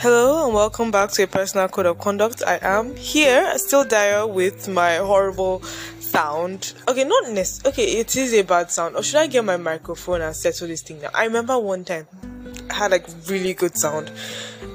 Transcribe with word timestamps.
Hello 0.00 0.44
and 0.44 0.54
welcome 0.54 0.92
back 0.92 1.10
to 1.10 1.24
a 1.24 1.26
personal 1.26 1.66
code 1.66 1.86
of 1.86 1.98
conduct. 1.98 2.40
I 2.46 2.60
am 2.62 2.94
here, 2.94 3.58
still 3.58 3.82
dire 3.82 4.28
with 4.28 4.68
my 4.68 4.98
horrible 4.98 5.60
sound. 5.98 6.72
Okay, 6.86 7.02
not 7.02 7.30
necessarily. 7.32 7.72
Okay, 7.72 7.98
it 7.98 8.14
is 8.14 8.32
a 8.32 8.42
bad 8.42 8.70
sound. 8.70 8.94
Or 8.94 9.02
should 9.02 9.16
I 9.16 9.26
get 9.26 9.44
my 9.44 9.56
microphone 9.56 10.20
and 10.20 10.36
settle 10.36 10.68
this 10.68 10.82
thing 10.82 11.00
now? 11.00 11.10
I 11.12 11.24
remember 11.24 11.58
one 11.58 11.84
time 11.84 12.06
I 12.70 12.74
had 12.74 12.92
like 12.92 13.06
really 13.26 13.54
good 13.54 13.76
sound. 13.76 14.12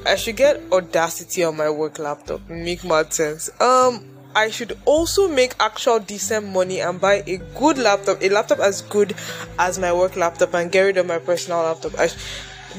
I 0.06 0.18
should 0.18 0.36
get 0.36 0.62
Audacity 0.74 1.46
on 1.46 1.56
my 1.56 1.70
work 1.70 2.00
laptop. 2.00 2.50
Make 2.50 2.84
mad 2.84 3.14
sense. 3.14 3.50
Um, 3.62 4.04
I 4.36 4.50
should 4.50 4.78
also 4.84 5.30
make 5.30 5.56
actual 5.58 6.00
decent 6.00 6.48
money 6.48 6.82
and 6.82 7.00
buy 7.00 7.24
a 7.28 7.38
good 7.58 7.78
laptop, 7.78 8.22
a 8.22 8.28
laptop 8.28 8.60
as 8.60 8.82
good 8.82 9.16
as 9.58 9.80
my 9.80 9.94
work 9.94 10.18
laptop, 10.18 10.54
and 10.54 10.70
get 10.70 10.82
rid 10.82 10.98
of 10.98 11.06
my 11.06 11.20
personal 11.20 11.60
laptop. 11.60 11.98
I, 11.98 12.10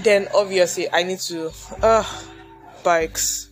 then 0.02 0.28
obviously 0.34 0.92
I 0.92 1.04
need 1.04 1.20
to. 1.20 1.50
Uh, 1.80 2.04
bikes, 2.84 3.50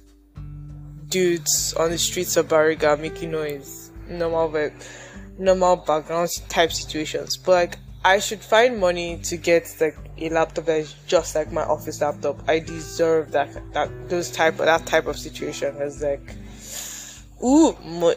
dudes 1.08 1.74
on 1.74 1.90
the 1.90 1.98
streets 1.98 2.36
of 2.36 2.48
Bariga 2.48 2.98
making 2.98 3.32
noise, 3.32 3.90
normal 4.08 4.70
normal 5.38 5.76
background 5.76 6.30
type 6.48 6.72
situations. 6.72 7.36
But 7.36 7.52
like 7.52 7.78
I 8.04 8.18
should 8.18 8.40
find 8.40 8.78
money 8.78 9.18
to 9.24 9.36
get 9.36 9.74
like 9.80 9.96
a 10.18 10.28
laptop 10.30 10.66
that 10.66 10.78
is 10.78 10.94
just 11.06 11.34
like 11.34 11.52
my 11.52 11.62
office 11.62 12.00
laptop. 12.00 12.40
I 12.48 12.58
deserve 12.58 13.32
that 13.32 13.50
that 13.72 14.08
those 14.08 14.30
type 14.30 14.54
of 14.60 14.66
that 14.66 14.86
type 14.86 15.06
of 15.06 15.18
situation. 15.18 15.74
It's 15.78 16.02
like 16.02 16.34
ooh 17.44 17.76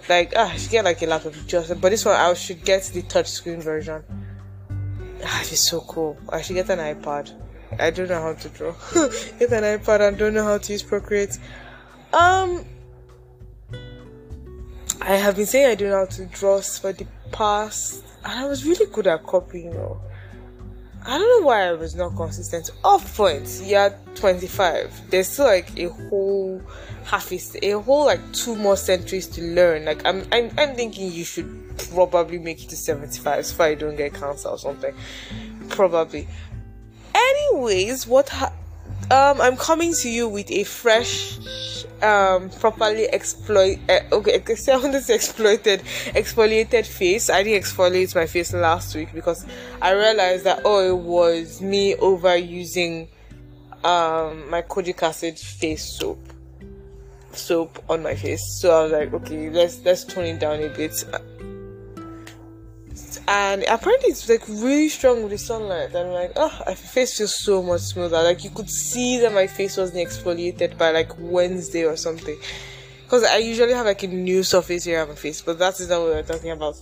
like 0.10 0.34
ah, 0.36 0.52
I 0.52 0.58
should 0.58 0.72
get 0.72 0.86
like 0.86 1.02
a 1.02 1.08
laptop 1.08 1.34
just 1.48 1.82
but 1.82 1.90
this 1.90 2.06
one 2.06 2.16
I 2.16 2.34
should 2.34 2.64
get 2.64 2.84
the 2.94 3.04
touchscreen 3.04 3.62
version. 3.62 4.04
Ah, 5.24 5.42
it's 5.42 5.70
so 5.70 5.82
cool. 5.82 6.18
I 6.30 6.42
should 6.42 6.56
get 6.56 6.70
an 6.70 6.80
iPad. 6.80 7.32
I 7.80 7.90
don't 7.90 8.10
know 8.10 8.22
how 8.22 8.34
to 8.34 8.50
draw. 8.50 8.74
with 8.94 9.52
an 9.52 9.64
iPad 9.64 10.08
and 10.08 10.18
don't 10.18 10.34
know 10.34 10.44
how 10.44 10.58
to 10.58 10.72
use 10.72 10.84
Procreate. 10.84 11.38
Um, 12.14 12.66
I 15.02 15.16
have 15.16 15.36
been 15.36 15.46
saying 15.46 15.72
I 15.72 15.76
don't 15.76 15.90
know 15.90 16.00
how 16.00 16.06
to 16.06 16.26
draw 16.26 16.62
for 16.62 16.94
the 16.94 17.06
past, 17.32 18.04
and 18.24 18.40
I 18.40 18.48
was 18.48 18.66
really 18.66 18.86
good 18.92 19.08
at 19.08 19.24
copying. 19.24 19.74
You 19.74 20.00
I 21.08 21.20
don't 21.20 21.42
know 21.42 21.46
why 21.46 21.68
I 21.68 21.74
was 21.74 21.94
not 21.94 22.16
consistent. 22.16 22.72
Off 22.84 23.16
point, 23.16 23.62
yeah, 23.64 23.90
25. 24.16 25.12
There's 25.12 25.28
still 25.28 25.46
like 25.46 25.78
a 25.78 25.90
whole 25.90 26.60
half 27.04 27.32
a, 27.32 27.40
a 27.68 27.80
whole 27.80 28.06
like 28.06 28.34
two 28.34 28.56
more 28.56 28.76
centuries 28.76 29.28
to 29.28 29.42
learn. 29.44 29.86
Like 29.86 30.04
I'm, 30.04 30.26
I'm, 30.32 30.50
I'm 30.58 30.76
thinking 30.76 31.12
you 31.12 31.24
should 31.24 31.78
probably 31.94 32.40
make 32.40 32.64
it 32.64 32.70
to 32.70 32.76
75 32.76 33.46
so 33.46 33.64
I 33.64 33.76
don't 33.76 33.96
get 33.96 34.16
cancer 34.16 34.50
or 34.50 34.58
something. 34.58 34.96
Probably 35.70 36.28
anyways, 37.16 38.06
what 38.08 38.30
ha- 38.30 38.54
um, 39.12 39.40
I'm 39.40 39.56
coming 39.56 39.94
to 39.94 40.10
you 40.10 40.28
with 40.28 40.50
a 40.52 40.64
fresh, 40.64 41.38
um, 42.02 42.50
properly 42.50 43.08
exploit. 43.08 43.80
Uh, 43.88 44.00
okay, 44.12 44.34
I 44.38 44.40
exploited, 44.40 45.82
exfoliated 46.14 46.86
face. 46.86 47.30
I 47.30 47.44
didn't 47.44 47.64
exfoliate 47.64 48.16
my 48.16 48.26
face 48.26 48.54
last 48.54 48.96
week 48.96 49.14
because 49.14 49.46
I 49.82 49.92
realized 49.92 50.46
that 50.46 50.62
oh, 50.66 50.90
it 50.90 50.98
was 50.98 51.62
me 51.62 51.96
overusing 51.96 53.08
um 53.84 54.50
my 54.50 54.64
kojic 54.64 55.04
acid 55.04 55.38
face 55.38 55.86
soap 55.86 56.18
soap 57.32 57.84
on 57.90 58.02
my 58.02 58.16
face. 58.16 58.42
So 58.60 58.72
I 58.72 58.84
was 58.84 58.92
like, 58.92 59.14
okay, 59.14 59.50
let's 59.50 59.84
let's 59.86 60.04
tone 60.04 60.26
it 60.26 60.40
down 60.40 60.62
a 60.62 60.70
bit 60.70 61.04
and 63.28 63.64
apparently 63.64 64.10
it's 64.10 64.30
like 64.30 64.48
really 64.48 64.90
strong 64.90 65.24
with 65.24 65.32
the 65.32 65.38
sunlight. 65.38 65.96
I'm 65.96 66.10
like, 66.10 66.34
oh, 66.36 66.62
my 66.66 66.76
face 66.76 67.18
feels 67.18 67.36
so 67.36 67.64
much 67.64 67.82
smoother. 67.82 68.22
Like 68.22 68.44
you 68.44 68.52
could 68.52 68.70
see 68.70 69.20
that 69.20 69.34
my 69.34 69.48
face 69.48 69.78
wasn't 69.78 70.08
exfoliated 70.08 70.78
by 70.78 70.92
like 70.92 71.12
Wednesday 71.18 71.86
or 71.86 71.96
something. 71.96 72.38
Because 73.04 73.24
I 73.24 73.38
usually 73.38 73.74
have 73.74 73.86
like 73.86 74.04
a 74.04 74.08
new 74.08 74.44
surface 74.44 74.84
here 74.84 75.02
on 75.02 75.10
my 75.10 75.16
face, 75.16 75.42
but 75.42 75.58
that 75.60 75.80
is 75.80 75.90
not 75.90 76.02
what 76.02 76.10
we're 76.10 76.24
talking 76.24 76.52
about. 76.52 76.76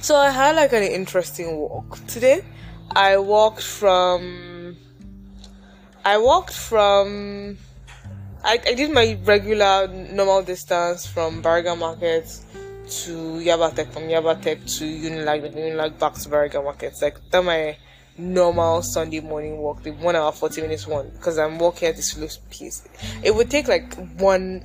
So 0.00 0.16
I 0.16 0.30
had 0.30 0.56
like 0.56 0.72
an 0.72 0.82
interesting 0.82 1.56
walk 1.56 1.98
today. 2.06 2.42
I 2.94 3.18
walked 3.18 3.62
from. 3.62 4.76
I 6.04 6.16
walked 6.16 6.54
from. 6.54 7.58
I, 8.42 8.60
I 8.66 8.74
did 8.74 8.92
my 8.92 9.18
regular 9.24 9.88
normal 9.88 10.42
distance 10.42 11.06
from 11.06 11.42
Bariga 11.42 11.76
Market 11.76 12.40
to 12.88 13.12
Yabatech, 13.40 13.92
from 13.92 14.04
Yabatech 14.04 14.78
to 14.78 14.84
Unilag, 14.84 15.42
then 15.42 15.52
Unilag 15.52 15.98
back 15.98 16.14
to 16.14 16.28
Bariga 16.28 16.62
Markets. 16.62 17.02
Like 17.02 17.18
that 17.30 17.44
my 17.44 17.76
normal 18.16 18.82
Sunday 18.82 19.20
morning 19.20 19.58
walk, 19.58 19.82
the 19.82 19.90
one 19.92 20.16
hour 20.16 20.32
forty 20.32 20.60
minutes 20.60 20.86
one, 20.86 21.10
because 21.10 21.38
I'm 21.38 21.58
walking 21.58 21.88
at 21.88 21.96
this 21.96 22.10
slow 22.12 22.26
pace. 22.50 22.86
It 23.22 23.34
would 23.34 23.50
take 23.50 23.68
like 23.68 23.94
one 24.18 24.64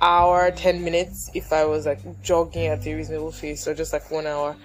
hour 0.00 0.50
ten 0.50 0.84
minutes 0.84 1.30
if 1.34 1.52
I 1.52 1.64
was 1.64 1.86
like 1.86 2.00
jogging 2.22 2.66
at 2.66 2.86
a 2.86 2.94
reasonable 2.94 3.32
pace, 3.32 3.62
so 3.62 3.74
just 3.74 3.92
like 3.92 4.10
one 4.10 4.26
hour. 4.26 4.56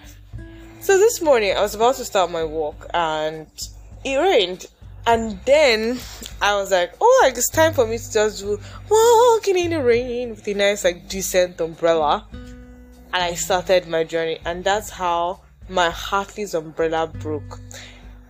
So 0.82 0.98
this 0.98 1.22
morning 1.22 1.56
I 1.58 1.62
was 1.62 1.76
about 1.76 1.96
to 1.96 2.06
start 2.06 2.32
my 2.32 2.44
walk 2.44 2.88
and 2.94 3.48
it 4.04 4.18
rained. 4.18 4.68
And 5.10 5.40
then 5.46 5.98
I 6.42 6.56
was 6.56 6.72
like, 6.72 6.94
oh, 7.00 7.22
like 7.24 7.38
it's 7.38 7.50
time 7.50 7.74
for 7.74 7.88
me 7.88 7.98
to 7.98 8.12
just 8.12 8.40
do 8.40 8.60
walking 8.90 9.58
in 9.58 9.72
the 9.72 9.82
rain 9.82 10.32
with 10.32 10.46
a 10.50 10.54
nice, 10.54 10.84
like, 10.84 11.08
decent 11.08 11.62
umbrella 11.62 12.28
and 13.18 13.24
I 13.24 13.34
started 13.34 13.88
my 13.88 14.04
journey, 14.04 14.38
and 14.46 14.64
that's 14.64 14.92
how 14.92 15.40
my 15.68 15.90
Hartley's 15.90 16.54
umbrella 16.54 17.08
broke. 17.08 17.60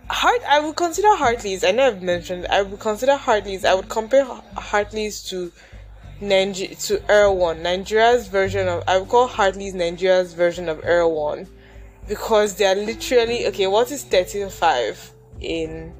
Hart, 0.08 0.40
I 0.48 0.60
would 0.60 0.76
consider 0.76 1.08
Hartley's. 1.08 1.62
I 1.62 1.72
know 1.72 1.88
I've 1.88 2.00
mentioned. 2.00 2.46
I 2.46 2.62
would 2.62 2.80
consider 2.80 3.14
Hartley's. 3.14 3.66
I 3.66 3.74
would 3.74 3.90
compare 3.90 4.24
Hartley's 4.24 5.22
to 5.24 5.52
Niger 6.22 6.74
to 6.74 7.10
Erewhon, 7.10 7.62
Nigeria's 7.62 8.28
version 8.28 8.66
of. 8.66 8.82
I 8.88 8.96
would 8.96 9.10
call 9.10 9.28
Hartley's 9.28 9.74
Nigeria's 9.74 10.32
version 10.32 10.70
of 10.70 10.82
Erewhon, 10.82 11.46
because 12.08 12.54
they 12.54 12.64
are 12.64 12.74
literally 12.74 13.46
okay. 13.48 13.66
What 13.66 13.92
is 13.92 14.04
thirteen 14.04 14.48
five 14.48 15.12
in 15.38 15.92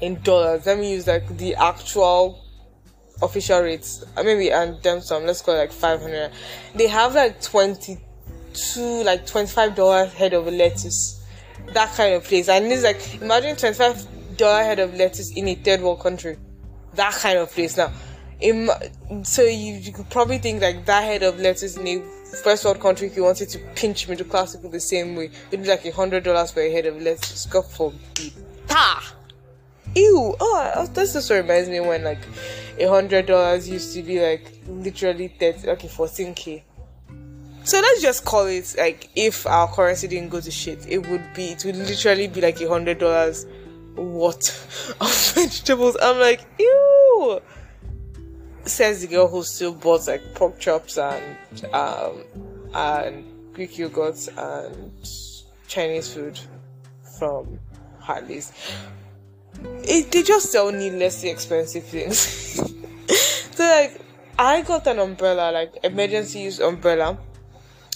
in 0.00 0.22
dollars? 0.22 0.64
Let 0.64 0.78
me 0.78 0.92
use 0.92 1.08
like 1.08 1.26
the 1.38 1.56
actual 1.56 2.44
official 3.22 3.60
rates 3.60 4.04
uh, 4.16 4.22
maybe 4.22 4.50
and 4.50 4.82
them 4.82 5.00
some 5.00 5.26
let's 5.26 5.42
call 5.42 5.54
it 5.54 5.58
like 5.58 5.72
500 5.72 6.30
they 6.74 6.86
have 6.86 7.14
like 7.14 7.40
22 7.42 7.98
like 9.04 9.26
25 9.26 9.74
dollars 9.74 10.12
head 10.12 10.32
of 10.32 10.46
lettuce. 10.46 11.22
That 11.72 11.94
kind 11.94 12.14
of 12.14 12.24
place. 12.24 12.48
And 12.48 12.66
it's 12.66 12.82
like 12.82 13.22
imagine 13.22 13.56
25 13.56 14.36
dollar 14.36 14.62
head 14.62 14.78
of 14.78 14.94
lettuce 14.94 15.30
in 15.36 15.48
a 15.48 15.54
third 15.54 15.80
world 15.80 16.00
country. 16.00 16.36
That 16.94 17.14
kind 17.14 17.38
of 17.38 17.50
place. 17.52 17.76
Now 17.76 17.92
Im- 18.40 18.70
so 19.22 19.42
you, 19.42 19.74
you 19.74 19.92
could 19.92 20.08
probably 20.08 20.38
think 20.38 20.62
like 20.62 20.86
that 20.86 21.04
head 21.04 21.22
of 21.22 21.38
lettuce 21.38 21.76
in 21.76 21.86
a 21.86 22.00
first 22.42 22.64
world 22.64 22.80
country 22.80 23.06
if 23.06 23.16
you 23.16 23.22
wanted 23.22 23.50
to 23.50 23.58
pinch 23.74 24.08
middle 24.08 24.24
class 24.24 24.56
people 24.56 24.70
the 24.70 24.80
same 24.80 25.14
way 25.14 25.30
it'd 25.50 25.62
be 25.62 25.68
like 25.68 25.84
a 25.84 25.90
hundred 25.90 26.22
dollars 26.24 26.50
for 26.50 26.60
a 26.60 26.70
head 26.70 26.86
of 26.86 27.00
lettuce. 27.00 27.46
God 27.46 27.66
forbid. 27.66 28.32
Ah 28.70 29.14
ew 29.94 30.36
oh 30.40 30.90
this 30.94 31.12
just 31.14 31.30
reminds 31.30 31.68
me 31.68 31.80
when 31.80 32.04
like 32.04 32.20
a 32.78 32.86
hundred 32.86 33.26
dollars 33.26 33.68
used 33.68 33.94
to 33.94 34.02
be 34.02 34.20
like 34.20 34.52
literally 34.66 35.28
30 35.28 35.68
okay 35.70 35.88
14k 35.88 36.62
so 37.64 37.78
let's 37.80 38.00
just 38.00 38.24
call 38.24 38.46
it 38.46 38.74
like 38.78 39.08
if 39.14 39.46
our 39.46 39.68
currency 39.72 40.08
didn't 40.08 40.30
go 40.30 40.40
to 40.40 40.50
shit 40.50 40.86
it 40.88 41.06
would 41.08 41.22
be 41.34 41.46
it 41.46 41.64
would 41.64 41.76
literally 41.76 42.26
be 42.26 42.40
like 42.40 42.60
a 42.60 42.68
hundred 42.68 42.98
dollars 42.98 43.46
worth 43.96 44.94
of 45.00 45.34
vegetables. 45.34 45.96
I'm 46.00 46.18
like 46.18 46.44
ew. 46.58 47.40
Says 48.64 49.00
the 49.02 49.08
girl 49.08 49.26
who 49.26 49.42
still 49.42 49.74
bought 49.74 50.06
like 50.06 50.22
pork 50.34 50.58
chops 50.58 50.98
and 50.98 51.64
um 51.72 52.22
and 52.74 53.24
greek 53.52 53.72
yogurts 53.72 54.28
and 54.38 54.92
chinese 55.66 56.12
food 56.12 56.38
from 57.18 57.58
hartley's 57.98 58.52
it, 59.84 60.12
they 60.12 60.22
just 60.22 60.52
sell 60.52 60.70
needlessly 60.70 61.30
expensive 61.30 61.84
things. 61.84 62.18
so 63.54 63.64
like 63.64 64.00
I 64.38 64.62
got 64.62 64.86
an 64.86 64.98
umbrella, 64.98 65.52
like 65.52 65.78
emergency 65.84 66.40
use 66.40 66.60
umbrella. 66.60 67.18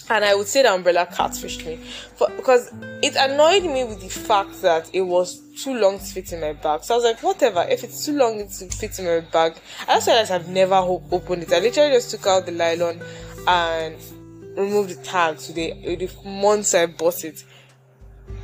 And 0.07 0.23
I 0.23 0.35
would 0.35 0.47
say 0.47 0.61
the 0.61 0.71
umbrella 0.71 1.07
catfished 1.11 1.65
me 1.65 1.77
for, 1.77 2.29
because 2.35 2.71
it 3.01 3.15
annoyed 3.15 3.63
me 3.63 3.83
with 3.85 4.01
the 4.01 4.09
fact 4.09 4.61
that 4.61 4.87
it 4.93 5.01
was 5.01 5.41
too 5.63 5.73
long 5.73 5.97
to 5.97 6.05
fit 6.05 6.31
in 6.31 6.41
my 6.41 6.53
bag. 6.53 6.83
So 6.83 6.93
I 6.93 6.97
was 6.97 7.05
like, 7.05 7.23
whatever, 7.23 7.65
if 7.67 7.83
it's 7.83 8.05
too 8.05 8.15
long 8.15 8.47
to 8.47 8.65
fit 8.67 8.99
in 8.99 9.05
my 9.05 9.21
bag. 9.21 9.55
I 9.87 9.95
just 9.95 10.07
realized 10.07 10.31
I've 10.31 10.47
never 10.47 10.75
opened 10.75 11.43
it. 11.43 11.51
I 11.51 11.59
literally 11.59 11.93
just 11.93 12.11
took 12.11 12.27
out 12.27 12.45
the 12.45 12.51
nylon 12.51 13.01
and 13.47 13.95
removed 14.55 14.91
the 14.91 15.03
tag 15.03 15.39
today. 15.39 15.95
The 15.95 16.11
months 16.29 16.75
I 16.75 16.85
bought 16.85 17.23
it. 17.23 17.43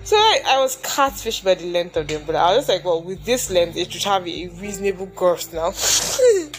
So 0.04 0.16
I, 0.16 0.58
was 0.60 0.78
catfished 0.82 1.44
by 1.44 1.54
the 1.54 1.66
length 1.68 1.96
of 1.96 2.08
them, 2.08 2.24
but 2.26 2.36
I 2.36 2.56
was 2.56 2.68
like, 2.68 2.84
well, 2.84 3.04
with 3.04 3.24
this 3.24 3.52
length, 3.52 3.78
it 3.78 3.92
should 3.92 4.04
have 4.04 4.28
a 4.28 4.48
reasonable 4.48 5.06
girth 5.06 5.54
now. 5.54 5.72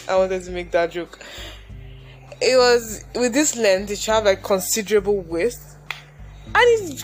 I 0.13 0.17
wanted 0.17 0.43
to 0.43 0.51
make 0.51 0.71
that 0.71 0.91
joke. 0.91 1.19
It 2.41 2.57
was 2.57 3.03
with 3.15 3.33
this 3.33 3.55
length, 3.55 3.91
it 3.91 3.99
should 3.99 4.13
have 4.13 4.25
like 4.25 4.43
considerable 4.43 5.21
width, 5.21 5.77
and 6.47 6.55
it 6.57 7.03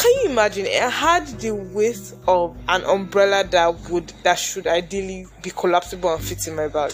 can 0.00 0.10
you 0.24 0.30
imagine? 0.30 0.64
It 0.64 0.90
had 0.90 1.26
the 1.40 1.50
width 1.50 2.16
of 2.26 2.56
an 2.68 2.82
umbrella 2.84 3.44
that 3.44 3.90
would 3.90 4.12
that 4.22 4.38
should 4.38 4.66
ideally 4.66 5.26
be 5.42 5.50
collapsible 5.50 6.14
and 6.14 6.24
fit 6.24 6.46
in 6.46 6.56
my 6.56 6.68
bag. 6.68 6.92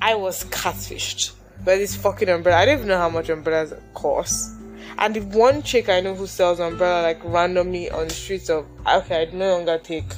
I 0.00 0.14
was 0.14 0.44
catfished 0.44 1.32
by 1.64 1.76
this 1.76 1.96
fucking 1.96 2.28
umbrella. 2.28 2.58
I 2.58 2.66
don't 2.66 2.76
even 2.76 2.88
know 2.88 2.98
how 2.98 3.08
much 3.08 3.30
umbrellas 3.30 3.74
cost. 3.94 4.52
And 4.98 5.14
the 5.14 5.20
one 5.20 5.62
chick 5.62 5.88
I 5.88 6.00
know 6.00 6.14
who 6.14 6.26
sells 6.26 6.60
umbrella 6.60 7.02
like 7.02 7.22
randomly 7.24 7.90
on 7.90 8.08
the 8.08 8.14
streets 8.14 8.48
of 8.48 8.66
okay, 8.86 9.22
I 9.22 9.34
no 9.34 9.56
longer 9.56 9.78
take 9.78 10.12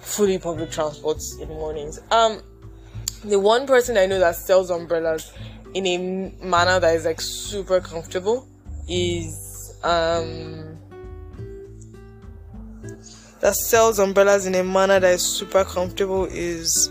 fully 0.00 0.38
public 0.38 0.70
transports 0.70 1.36
in 1.40 1.48
the 1.48 1.54
mornings. 1.54 2.00
Um, 2.10 2.40
the 3.24 3.38
one 3.38 3.66
person 3.66 3.96
I 3.96 4.06
know 4.06 4.18
that 4.18 4.36
sells 4.36 4.70
umbrellas 4.70 5.32
in 5.74 5.86
a 5.86 5.98
manner 6.42 6.80
that 6.80 6.96
is 6.96 7.04
like 7.04 7.20
super 7.20 7.80
comfortable 7.80 8.48
is 8.88 9.74
um 9.84 10.78
that 13.40 13.54
sells 13.54 13.98
umbrellas 13.98 14.46
in 14.46 14.54
a 14.54 14.64
manner 14.64 14.98
that 15.00 15.14
is 15.14 15.22
super 15.22 15.64
comfortable 15.64 16.26
is 16.26 16.90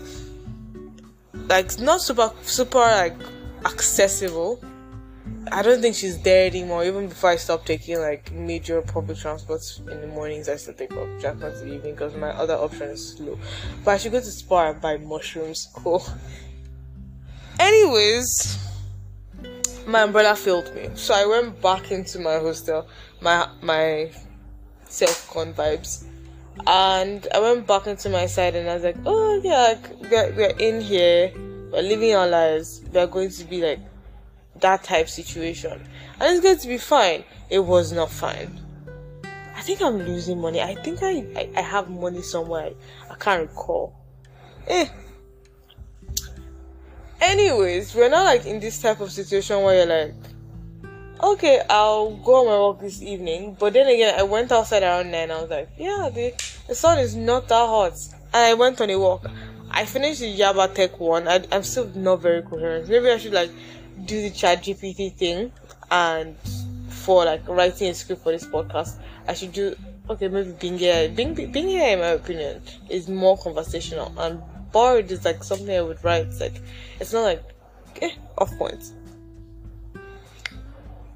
like 1.48 1.78
not 1.78 2.00
super 2.00 2.32
super 2.42 2.78
like 2.78 3.16
accessible 3.64 4.62
I 5.52 5.62
don't 5.62 5.80
think 5.80 5.96
she's 5.96 6.20
there 6.22 6.46
anymore. 6.46 6.84
Even 6.84 7.08
before 7.08 7.30
I 7.30 7.36
stopped 7.36 7.66
taking 7.66 7.98
like 7.98 8.30
major 8.32 8.80
public 8.82 9.18
transports 9.18 9.80
in 9.80 10.00
the 10.00 10.06
mornings, 10.06 10.48
I 10.48 10.56
still 10.56 10.74
take 10.74 10.90
public 10.90 11.20
transport 11.20 11.54
in 11.54 11.68
the 11.68 11.74
evening 11.74 11.94
because 11.94 12.14
my 12.14 12.30
other 12.30 12.54
option 12.54 12.88
is 12.88 13.16
slow. 13.16 13.36
But 13.84 13.92
I 13.92 13.98
should 13.98 14.12
go 14.12 14.20
to 14.20 14.26
Spar 14.26 14.70
and 14.70 14.80
buy 14.80 14.96
mushrooms. 14.98 15.68
Cool. 15.80 16.04
Anyways, 17.58 18.58
my 19.86 20.02
umbrella 20.02 20.36
failed 20.36 20.74
me, 20.74 20.90
so 20.94 21.14
I 21.14 21.26
went 21.26 21.60
back 21.60 21.90
into 21.90 22.18
my 22.20 22.38
hostel, 22.38 22.86
my 23.20 23.48
my 23.62 24.10
self 24.88 25.30
con 25.30 25.52
vibes, 25.54 26.04
and 26.66 27.26
I 27.34 27.40
went 27.40 27.66
back 27.66 27.86
into 27.86 28.08
my 28.08 28.26
side 28.26 28.54
and 28.54 28.68
I 28.68 28.74
was 28.74 28.84
like, 28.84 28.96
oh 29.04 29.40
yeah, 29.42 29.78
we're, 30.10 30.32
we're 30.34 30.56
in 30.58 30.80
here, 30.80 31.32
we're 31.72 31.82
living 31.82 32.14
our 32.14 32.26
lives. 32.28 32.82
We're 32.92 33.06
going 33.06 33.30
to 33.30 33.44
be 33.44 33.62
like 33.62 33.80
that 34.60 34.84
type 34.84 35.08
situation. 35.08 35.72
And 36.20 36.22
it's 36.22 36.40
going 36.40 36.58
to 36.58 36.68
be 36.68 36.78
fine. 36.78 37.24
It 37.48 37.60
was 37.60 37.92
not 37.92 38.10
fine. 38.10 38.60
I 39.60 39.62
think 39.62 39.82
i'm 39.82 39.98
losing 39.98 40.40
money. 40.40 40.58
I 40.62 40.74
think 40.74 41.02
i 41.02 41.22
i, 41.36 41.50
I 41.54 41.60
have 41.60 41.90
money 41.90 42.22
somewhere 42.22 42.70
I, 43.10 43.14
can't 43.16 43.42
recall. 43.42 43.94
Eh. 44.66 44.88
Anyways 47.20 47.94
we're 47.94 48.08
not 48.08 48.24
like 48.24 48.46
in 48.46 48.58
this 48.58 48.80
type 48.80 49.00
of 49.00 49.12
situation 49.12 49.62
where 49.62 49.76
you're 49.76 50.08
like 50.08 50.14
okay 51.22 51.60
i'll 51.68 52.16
go 52.16 52.36
on 52.36 52.46
my 52.46 52.56
walk 52.56 52.80
this 52.80 53.02
evening. 53.02 53.54
But 53.60 53.74
then 53.74 53.86
again 53.86 54.18
i 54.18 54.22
went 54.22 54.50
outside 54.50 54.82
around 54.82 55.10
9 55.10 55.30
i 55.30 55.42
was 55.42 55.50
like 55.50 55.68
yeah 55.76 56.08
the, 56.10 56.32
the 56.66 56.74
sun 56.74 56.96
is 56.98 57.14
not 57.14 57.46
that 57.48 57.66
hot. 57.66 57.92
And 58.32 58.42
i 58.42 58.54
went 58.54 58.80
on 58.80 58.88
a 58.88 58.98
walk. 58.98 59.26
I 59.70 59.84
finished 59.84 60.20
the 60.20 60.38
yaba 60.38 60.74
tech 60.74 60.98
one. 60.98 61.28
I, 61.28 61.44
i'm 61.52 61.64
still 61.64 61.86
not 61.94 62.22
very 62.22 62.40
coherent. 62.40 62.88
Maybe 62.88 63.10
i 63.10 63.18
should 63.18 63.34
like 63.34 63.50
do 64.06 64.22
the 64.22 64.30
ChatGPT 64.30 65.14
thing 65.14 65.52
and 65.90 66.36
for 66.88 67.24
like 67.24 67.46
writing 67.48 67.88
a 67.88 67.94
script 67.94 68.22
for 68.22 68.32
this 68.32 68.46
podcast, 68.46 68.98
I 69.26 69.34
should 69.34 69.52
do 69.52 69.74
okay, 70.08 70.28
maybe 70.28 70.52
being 70.52 70.78
here 70.78 71.08
being 71.08 71.34
here 71.36 71.92
in 71.92 72.00
my 72.00 72.08
opinion 72.08 72.62
is 72.88 73.08
more 73.08 73.38
conversational 73.38 74.12
and 74.18 74.42
bored 74.72 75.10
is 75.10 75.24
like 75.24 75.42
something 75.42 75.70
I 75.70 75.80
would 75.80 76.02
write. 76.04 76.26
It's 76.26 76.40
like 76.40 76.60
it's 76.98 77.12
not 77.12 77.22
like 77.22 77.42
eh, 78.02 78.10
off 78.38 78.50
point. 78.58 78.92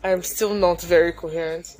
I'm 0.03 0.23
still 0.23 0.55
not 0.55 0.83
very 0.83 1.13
coherent. 1.13 1.77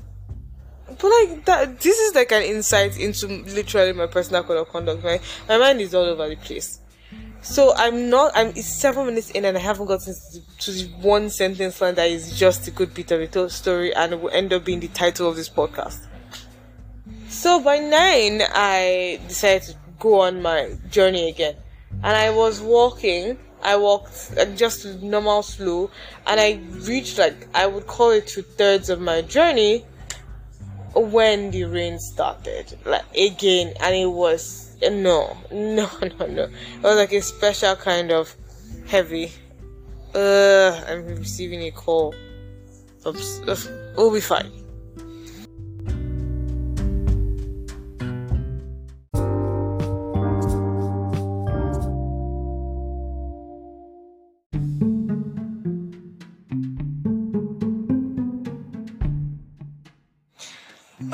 But 0.87 1.05
like 1.05 1.45
that 1.47 1.81
this 1.81 1.99
is 1.99 2.15
like 2.15 2.33
an 2.33 2.43
insight 2.43 2.99
into 2.99 3.27
literally 3.27 3.93
my 3.93 4.07
personal 4.07 4.43
code 4.45 4.59
of 4.59 4.69
conduct. 4.69 5.03
My 5.03 5.21
my 5.49 5.59
mind 5.59 5.81
is 5.81 5.95
all 5.95 6.05
over 6.05 6.29
the 6.29 6.37
place. 6.37 6.81
So 7.45 7.75
I'm 7.77 8.09
not. 8.09 8.33
I'm. 8.35 8.49
It's 8.57 8.67
seven 8.67 9.05
minutes 9.05 9.31
in, 9.31 9.45
and 9.45 9.55
I 9.55 9.61
haven't 9.61 9.85
gotten 9.85 10.15
to 10.61 10.71
the 10.73 10.89
one 11.03 11.29
sentence 11.29 11.79
line 11.79 11.95
that 11.97 12.09
is 12.09 12.39
just 12.39 12.67
a 12.69 12.71
good 12.71 12.95
bit 12.95 13.11
of 13.11 13.21
a 13.21 13.51
story, 13.51 13.95
and 13.95 14.15
it 14.15 14.21
will 14.21 14.31
end 14.31 14.55
up 14.55 14.65
being 14.65 14.81
the 14.81 14.89
title 14.89 15.29
of 15.29 15.37
this 15.37 15.51
podcast. 15.51 16.07
So 17.29 17.61
by 17.61 17.81
nine, 17.81 18.41
I 18.51 19.21
decided 19.29 19.63
to 19.69 19.77
go 19.99 20.23
on 20.23 20.41
my 20.41 20.75
journey 20.91 21.29
again, 21.29 21.57
and 22.03 22.17
I 22.17 22.31
was 22.31 22.63
walking. 22.63 23.39
I 23.63 23.77
walked 23.77 24.35
like, 24.37 24.57
just 24.57 24.87
normal 25.03 25.43
slow, 25.43 25.91
and 26.27 26.41
I 26.41 26.61
reached 26.87 27.19
like 27.19 27.47
I 27.55 27.67
would 27.67 27.87
call 27.87 28.13
it 28.13 28.27
two 28.27 28.41
thirds 28.41 28.89
of 28.89 29.03
my 29.03 29.21
journey 29.21 29.85
when 30.95 31.51
the 31.51 31.65
rain 31.65 31.99
started, 31.99 32.79
like 32.87 33.05
again, 33.15 33.75
and 33.81 33.95
it 33.95 34.11
was 34.11 34.64
no, 34.91 35.37
no, 35.51 35.89
no, 36.19 36.27
no. 36.27 36.43
It 36.45 36.83
was 36.83 36.97
like 36.97 37.13
a 37.13 37.23
special 37.23 37.77
kind 37.77 38.11
of 38.11 38.35
heavy. 38.87 39.33
Uh, 40.15 40.81
I'm 40.89 41.07
receiving 41.07 41.63
a 41.63 41.71
call. 41.71 42.15
Oops, 43.07 43.41
we'll 43.97 44.13
be 44.13 44.21
fine. 44.21 44.64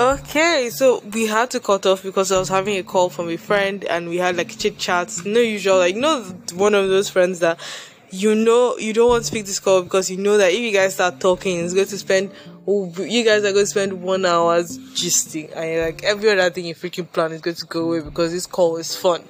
Okay, 0.00 0.70
so 0.70 1.00
we 1.12 1.26
had 1.26 1.50
to 1.50 1.60
cut 1.60 1.84
off 1.84 2.02
because 2.02 2.32
I 2.32 2.38
was 2.38 2.48
having 2.48 2.78
a 2.78 2.82
call 2.82 3.10
from 3.10 3.28
a 3.28 3.36
friend 3.36 3.84
and 3.84 4.08
we 4.08 4.16
had 4.16 4.34
like 4.34 4.56
chit 4.56 4.78
chats. 4.78 5.26
No 5.26 5.40
usual, 5.40 5.76
like, 5.76 5.94
no, 5.94 6.22
one 6.54 6.72
of 6.72 6.88
those 6.88 7.10
friends 7.10 7.40
that 7.40 7.60
you 8.08 8.34
know 8.34 8.78
you 8.78 8.94
don't 8.94 9.10
want 9.10 9.26
to 9.26 9.30
pick 9.30 9.44
this 9.44 9.60
call 9.60 9.82
because 9.82 10.10
you 10.10 10.16
know 10.16 10.38
that 10.38 10.52
if 10.52 10.58
you 10.58 10.72
guys 10.72 10.94
start 10.94 11.20
talking, 11.20 11.60
it's 11.60 11.74
going 11.74 11.86
to 11.86 11.98
spend. 11.98 12.30
You 12.66 13.24
guys 13.26 13.44
are 13.44 13.52
going 13.52 13.56
to 13.56 13.66
spend 13.66 14.02
one 14.02 14.24
hour 14.24 14.62
gisting, 14.62 15.54
and 15.54 15.82
like 15.82 16.02
every 16.02 16.30
other 16.30 16.48
thing 16.48 16.64
you 16.64 16.74
freaking 16.74 17.12
plan 17.12 17.32
is 17.32 17.42
going 17.42 17.56
to 17.56 17.66
go 17.66 17.88
away 17.88 18.00
because 18.00 18.32
this 18.32 18.46
call 18.46 18.78
is 18.78 18.96
fun. 18.96 19.22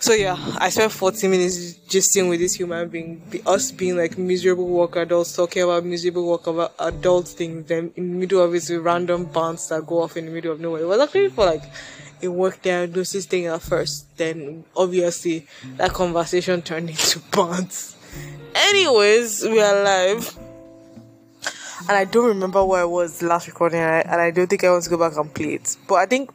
So 0.00 0.12
yeah, 0.12 0.36
I 0.58 0.68
spent 0.68 0.92
40 0.92 1.26
minutes 1.26 1.74
just 1.88 2.12
sitting 2.12 2.28
with 2.28 2.38
this 2.38 2.54
human 2.54 2.88
being, 2.88 3.20
be, 3.30 3.42
us 3.44 3.72
being 3.72 3.96
like 3.96 4.16
miserable 4.16 4.68
work 4.68 4.94
adults, 4.94 5.34
talking 5.34 5.64
about 5.64 5.84
miserable 5.84 6.28
work 6.28 6.46
about 6.46 6.72
adult 6.78 7.26
things, 7.26 7.66
then 7.66 7.92
in 7.96 8.12
the 8.12 8.18
middle 8.18 8.40
of 8.40 8.54
it, 8.54 8.70
random 8.78 9.24
bands 9.24 9.68
that 9.70 9.84
go 9.84 10.02
off 10.02 10.16
in 10.16 10.26
the 10.26 10.30
middle 10.30 10.52
of 10.52 10.60
nowhere. 10.60 10.82
It 10.82 10.86
was 10.86 11.00
actually 11.00 11.30
for 11.30 11.46
like 11.46 11.64
a 12.22 12.28
work 12.28 12.62
diagnosis 12.62 13.26
thing 13.26 13.46
at 13.46 13.60
first, 13.60 14.16
then 14.16 14.64
obviously 14.76 15.48
that 15.78 15.92
conversation 15.92 16.62
turned 16.62 16.90
into 16.90 17.18
bands. 17.32 17.96
Anyways, 18.54 19.42
we 19.42 19.60
are 19.60 19.82
live. 19.82 20.38
And 21.88 21.96
I 21.96 22.04
don't 22.04 22.26
remember 22.26 22.64
where 22.64 22.82
I 22.82 22.84
was 22.84 23.20
last 23.20 23.48
recording, 23.48 23.80
and 23.80 23.90
I, 23.90 24.00
and 24.00 24.20
I 24.20 24.30
don't 24.30 24.46
think 24.46 24.62
I 24.62 24.70
want 24.70 24.84
to 24.84 24.90
go 24.90 24.96
back 24.96 25.16
and 25.16 25.32
play 25.34 25.54
it. 25.54 25.76
But 25.88 25.96
I 25.96 26.06
think, 26.06 26.30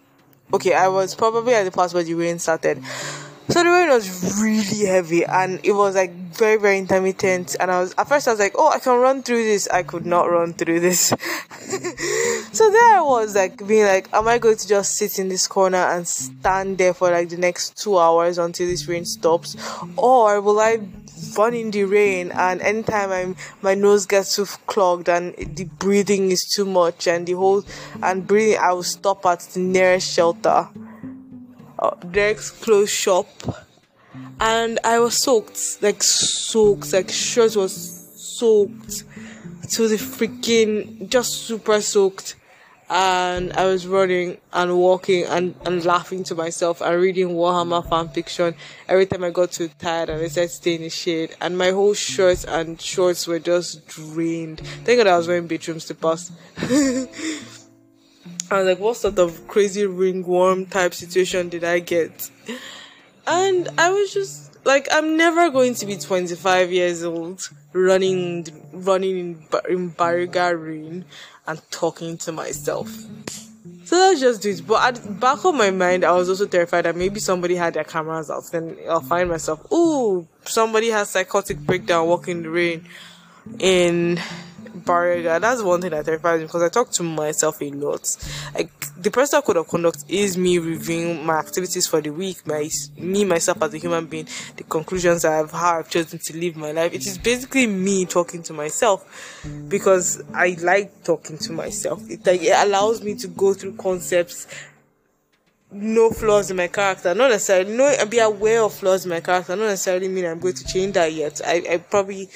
okay, 0.53 0.73
I 0.73 0.89
was 0.89 1.15
probably 1.15 1.53
at 1.53 1.63
the 1.63 1.71
part 1.71 1.93
where 1.93 2.03
the 2.03 2.13
rain 2.13 2.39
started. 2.39 2.83
So 3.53 3.63
the 3.63 3.69
rain 3.69 3.89
was 3.89 4.41
really 4.41 4.87
heavy 4.87 5.23
and 5.25 5.59
it 5.61 5.73
was 5.73 5.93
like 5.93 6.11
very, 6.11 6.57
very 6.57 6.79
intermittent. 6.79 7.55
And 7.59 7.69
I 7.69 7.81
was, 7.81 7.93
at 7.99 8.09
first 8.09 8.27
I 8.27 8.31
was 8.31 8.39
like, 8.39 8.53
oh, 8.55 8.69
I 8.69 8.79
can 8.79 8.99
run 8.99 9.21
through 9.21 9.43
this. 9.43 9.67
I 9.67 9.83
could 9.83 10.07
not 10.07 10.23
run 10.23 10.53
through 10.53 10.79
this. 10.79 11.09
so 12.51 12.71
there 12.71 12.95
I 12.97 13.01
was 13.05 13.35
like 13.35 13.67
being 13.67 13.85
like, 13.85 14.11
am 14.11 14.27
I 14.27 14.39
going 14.39 14.57
to 14.57 14.67
just 14.67 14.97
sit 14.97 15.19
in 15.19 15.29
this 15.29 15.45
corner 15.45 15.77
and 15.77 16.07
stand 16.07 16.79
there 16.79 16.95
for 16.95 17.11
like 17.11 17.29
the 17.29 17.37
next 17.37 17.77
two 17.77 17.99
hours 17.99 18.39
until 18.39 18.65
this 18.65 18.87
rain 18.87 19.05
stops? 19.05 19.55
Or 19.97 20.41
will 20.41 20.59
I 20.59 20.79
run 21.37 21.53
in 21.53 21.69
the 21.69 21.83
rain 21.83 22.31
and 22.31 22.59
anytime 22.59 23.11
I'm, 23.11 23.35
my 23.61 23.75
nose 23.75 24.07
gets 24.07 24.35
too 24.35 24.47
clogged 24.65 25.07
and 25.09 25.35
the 25.35 25.65
breathing 25.77 26.31
is 26.31 26.43
too 26.43 26.65
much 26.65 27.07
and 27.07 27.27
the 27.27 27.33
whole, 27.33 27.63
and 28.01 28.25
breathing, 28.25 28.57
I 28.59 28.73
will 28.73 28.81
stop 28.81 29.23
at 29.27 29.41
the 29.41 29.59
nearest 29.59 30.11
shelter 30.11 30.69
Derek's 32.11 32.51
clothes 32.51 32.89
shop, 32.89 33.27
and 34.39 34.79
I 34.83 34.99
was 34.99 35.21
soaked, 35.21 35.81
like 35.81 36.03
soaked, 36.03 36.93
like 36.93 37.09
shirt 37.11 37.55
was 37.55 37.73
soaked 38.15 39.03
to 39.71 39.87
the 39.87 39.95
freaking 39.95 41.09
just 41.09 41.33
super 41.47 41.81
soaked. 41.81 42.35
And 42.89 43.53
I 43.53 43.65
was 43.65 43.87
running 43.87 44.37
and 44.51 44.77
walking 44.77 45.23
and, 45.25 45.55
and 45.65 45.83
laughing 45.83 46.23
to 46.25 46.35
myself 46.35 46.81
and 46.81 47.01
reading 47.01 47.29
Warhammer 47.29 47.87
fan 47.89 48.09
fiction 48.09 48.53
every 48.87 49.07
time 49.07 49.23
I 49.23 49.31
got 49.31 49.51
too 49.51 49.69
tired 49.79 50.09
and 50.09 50.21
I 50.21 50.27
said 50.27 50.51
stay 50.51 50.75
in 50.75 50.81
the 50.81 50.89
shade. 50.89 51.35
And 51.41 51.57
my 51.57 51.71
whole 51.71 51.95
shirt 51.95 52.43
and 52.43 52.79
shorts 52.79 53.25
were 53.25 53.39
just 53.39 53.87
drained. 53.87 54.59
Thank 54.83 54.99
God 54.99 55.07
I 55.07 55.17
was 55.17 55.27
wearing 55.27 55.47
bedroom 55.47 55.79
slippers. 55.79 56.31
I 58.53 58.59
was 58.59 58.67
like, 58.67 58.79
what 58.79 58.97
sort 58.97 59.19
of 59.19 59.47
crazy 59.47 59.85
ringworm 59.85 60.65
type 60.65 60.93
situation 60.93 61.49
did 61.49 61.63
I 61.63 61.79
get? 61.79 62.29
And 63.25 63.69
I 63.77 63.89
was 63.89 64.13
just 64.13 64.65
like, 64.65 64.87
I'm 64.91 65.17
never 65.17 65.49
going 65.49 65.75
to 65.75 65.85
be 65.85 65.97
25 65.97 66.71
years 66.71 67.03
old 67.03 67.49
running, 67.73 68.47
running 68.71 69.17
in, 69.17 69.47
in 69.69 69.91
Bariga 69.91 70.61
rain 70.61 71.05
and 71.47 71.61
talking 71.71 72.17
to 72.19 72.31
myself. 72.31 72.89
So 73.85 73.97
let's 73.97 74.21
just 74.21 74.41
do 74.41 74.51
it. 74.51 74.65
But 74.65 74.97
at 74.97 75.19
back 75.19 75.43
of 75.45 75.55
my 75.55 75.69
mind, 75.71 76.03
I 76.03 76.13
was 76.13 76.29
also 76.29 76.45
terrified 76.45 76.85
that 76.85 76.95
maybe 76.95 77.19
somebody 77.19 77.55
had 77.55 77.73
their 77.73 77.83
cameras 77.83 78.31
out. 78.31 78.45
Then 78.51 78.77
I'll 78.89 79.01
find 79.01 79.29
myself, 79.29 79.71
ooh, 79.71 80.27
somebody 80.45 80.89
has 80.89 81.09
psychotic 81.09 81.59
breakdown 81.59 82.07
walking 82.07 82.37
in 82.37 82.43
the 82.43 82.49
rain 82.49 82.87
in 83.59 84.19
Bariga. 84.73 85.39
That's 85.39 85.61
one 85.61 85.81
thing 85.81 85.91
that 85.91 86.05
terrifies 86.05 86.39
me 86.39 86.45
because 86.45 86.63
I 86.63 86.69
talk 86.69 86.91
to 86.91 87.03
myself 87.03 87.61
a 87.61 87.69
lot. 87.69 88.17
Like 88.53 88.71
the 88.97 89.11
personal 89.11 89.41
code 89.41 89.57
of 89.57 89.67
conduct 89.67 90.05
is 90.07 90.37
me 90.37 90.57
reviewing 90.57 91.25
my 91.25 91.37
activities 91.37 91.87
for 91.87 92.01
the 92.01 92.09
week, 92.09 92.45
my 92.47 92.69
me 92.97 93.25
myself 93.25 93.61
as 93.61 93.73
a 93.73 93.77
human 93.77 94.05
being, 94.07 94.27
the 94.55 94.63
conclusions 94.63 95.25
I 95.25 95.37
have, 95.37 95.51
how 95.51 95.79
I've 95.79 95.89
chosen 95.89 96.19
to 96.19 96.37
live 96.37 96.55
my 96.55 96.71
life. 96.71 96.93
It 96.93 97.05
is 97.05 97.17
basically 97.17 97.67
me 97.67 98.05
talking 98.05 98.41
to 98.43 98.53
myself 98.53 99.41
because 99.67 100.23
I 100.33 100.57
like 100.61 101.03
talking 101.03 101.37
to 101.39 101.53
myself. 101.53 102.01
It 102.09 102.25
like 102.25 102.41
it 102.41 102.55
allows 102.55 103.03
me 103.03 103.15
to 103.15 103.27
go 103.27 103.53
through 103.53 103.75
concepts 103.75 104.47
no 105.75 106.11
flaws 106.11 106.51
in 106.51 106.57
my 106.57 106.67
character. 106.67 107.15
Not 107.15 107.31
necessarily 107.31 107.75
no 107.75 108.05
be 108.05 108.19
aware 108.19 108.61
of 108.61 108.73
flaws 108.73 109.05
in 109.05 109.09
my 109.09 109.21
character. 109.21 109.55
Not 109.55 109.65
necessarily 109.65 110.07
mean 110.07 110.25
I'm 110.25 110.39
going 110.39 110.53
to 110.53 110.65
change 110.65 110.93
that 110.93 111.11
yet. 111.11 111.41
I, 111.43 111.63
I 111.71 111.77
probably 111.77 112.29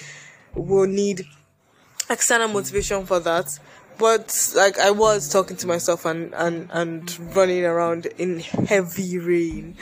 will 0.56 0.88
need 0.88 1.26
external 2.10 2.48
motivation 2.48 3.06
for 3.06 3.20
that. 3.22 3.60
But 3.98 4.52
like 4.56 4.78
I 4.78 4.92
was 4.92 5.28
talking 5.30 5.58
to 5.58 5.68
myself 5.68 6.06
and, 6.06 6.34
and, 6.36 6.70
and 6.72 7.36
running 7.36 7.66
around 7.66 8.06
in 8.18 8.40
heavy 8.40 9.18
rain. 9.18 9.76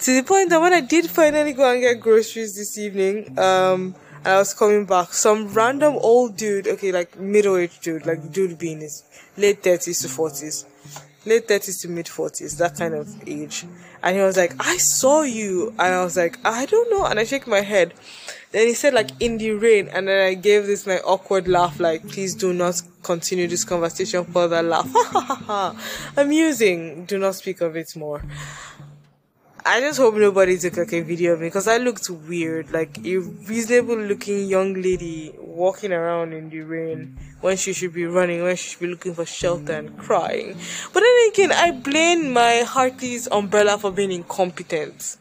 To 0.00 0.14
the 0.14 0.22
point 0.22 0.50
that 0.50 0.60
when 0.60 0.72
I 0.72 0.80
did 0.80 1.10
finally 1.10 1.52
go 1.52 1.70
and 1.70 1.80
get 1.80 2.00
groceries 2.00 2.56
this 2.56 2.78
evening, 2.78 3.38
um, 3.38 3.94
and 4.24 4.34
I 4.34 4.38
was 4.38 4.54
coming 4.54 4.86
back, 4.86 5.12
some 5.12 5.52
random 5.52 5.96
old 6.00 6.36
dude, 6.36 6.68
okay, 6.68 6.92
like 6.92 7.18
middle 7.18 7.56
aged 7.56 7.82
dude, 7.82 8.06
like 8.06 8.32
dude 8.32 8.58
being 8.58 8.80
his 8.80 9.02
late 9.36 9.62
thirties 9.62 10.00
to 10.02 10.08
forties, 10.08 10.64
late 11.26 11.48
thirties 11.48 11.80
to 11.82 11.88
mid 11.88 12.08
forties, 12.08 12.56
that 12.58 12.76
kind 12.76 12.94
of 12.94 13.08
age. 13.28 13.66
And 14.02 14.16
he 14.16 14.22
was 14.22 14.36
like, 14.36 14.54
I 14.58 14.76
saw 14.76 15.22
you. 15.22 15.70
And 15.78 15.94
I 15.94 16.04
was 16.04 16.16
like, 16.16 16.38
I 16.44 16.66
don't 16.66 16.90
know. 16.90 17.04
And 17.04 17.18
I 17.18 17.24
shake 17.24 17.46
my 17.46 17.60
head. 17.60 17.94
Then 18.52 18.66
he 18.66 18.74
said 18.74 18.94
like 18.94 19.10
in 19.20 19.38
the 19.38 19.52
rain, 19.52 19.88
and 19.88 20.08
then 20.08 20.26
I 20.26 20.34
gave 20.34 20.66
this 20.66 20.86
my 20.86 20.98
awkward 20.98 21.46
laugh, 21.46 21.78
like 21.78 22.08
please 22.08 22.34
do 22.34 22.52
not 22.52 22.82
continue 23.02 23.46
this 23.46 23.64
conversation 23.64 24.24
further. 24.24 24.62
Laugh, 24.62 24.90
amusing. 26.16 27.04
Do 27.04 27.18
not 27.18 27.36
speak 27.36 27.60
of 27.60 27.76
it 27.76 27.94
more. 27.94 28.22
I 29.64 29.80
just 29.80 29.98
hope 29.98 30.14
nobody 30.14 30.56
took 30.56 30.78
like 30.78 30.92
a 30.94 31.02
video 31.02 31.34
of 31.34 31.40
me 31.40 31.48
because 31.48 31.68
I 31.68 31.76
looked 31.76 32.08
weird, 32.08 32.72
like 32.72 32.98
a 33.04 33.18
reasonable 33.18 33.96
looking 33.96 34.48
young 34.48 34.74
lady 34.74 35.34
walking 35.38 35.92
around 35.92 36.32
in 36.32 36.48
the 36.48 36.60
rain 36.60 37.18
when 37.42 37.58
she 37.58 37.74
should 37.74 37.92
be 37.92 38.06
running, 38.06 38.42
when 38.42 38.56
she 38.56 38.70
should 38.70 38.80
be 38.80 38.86
looking 38.86 39.14
for 39.14 39.26
shelter 39.26 39.74
and 39.74 39.98
crying. 39.98 40.56
But 40.94 41.00
then 41.00 41.28
again, 41.30 41.52
I 41.52 41.72
blame 41.72 42.32
my 42.32 42.64
Hartley's 42.66 43.28
umbrella 43.30 43.76
for 43.76 43.92
being 43.92 44.12
incompetent. 44.12 45.18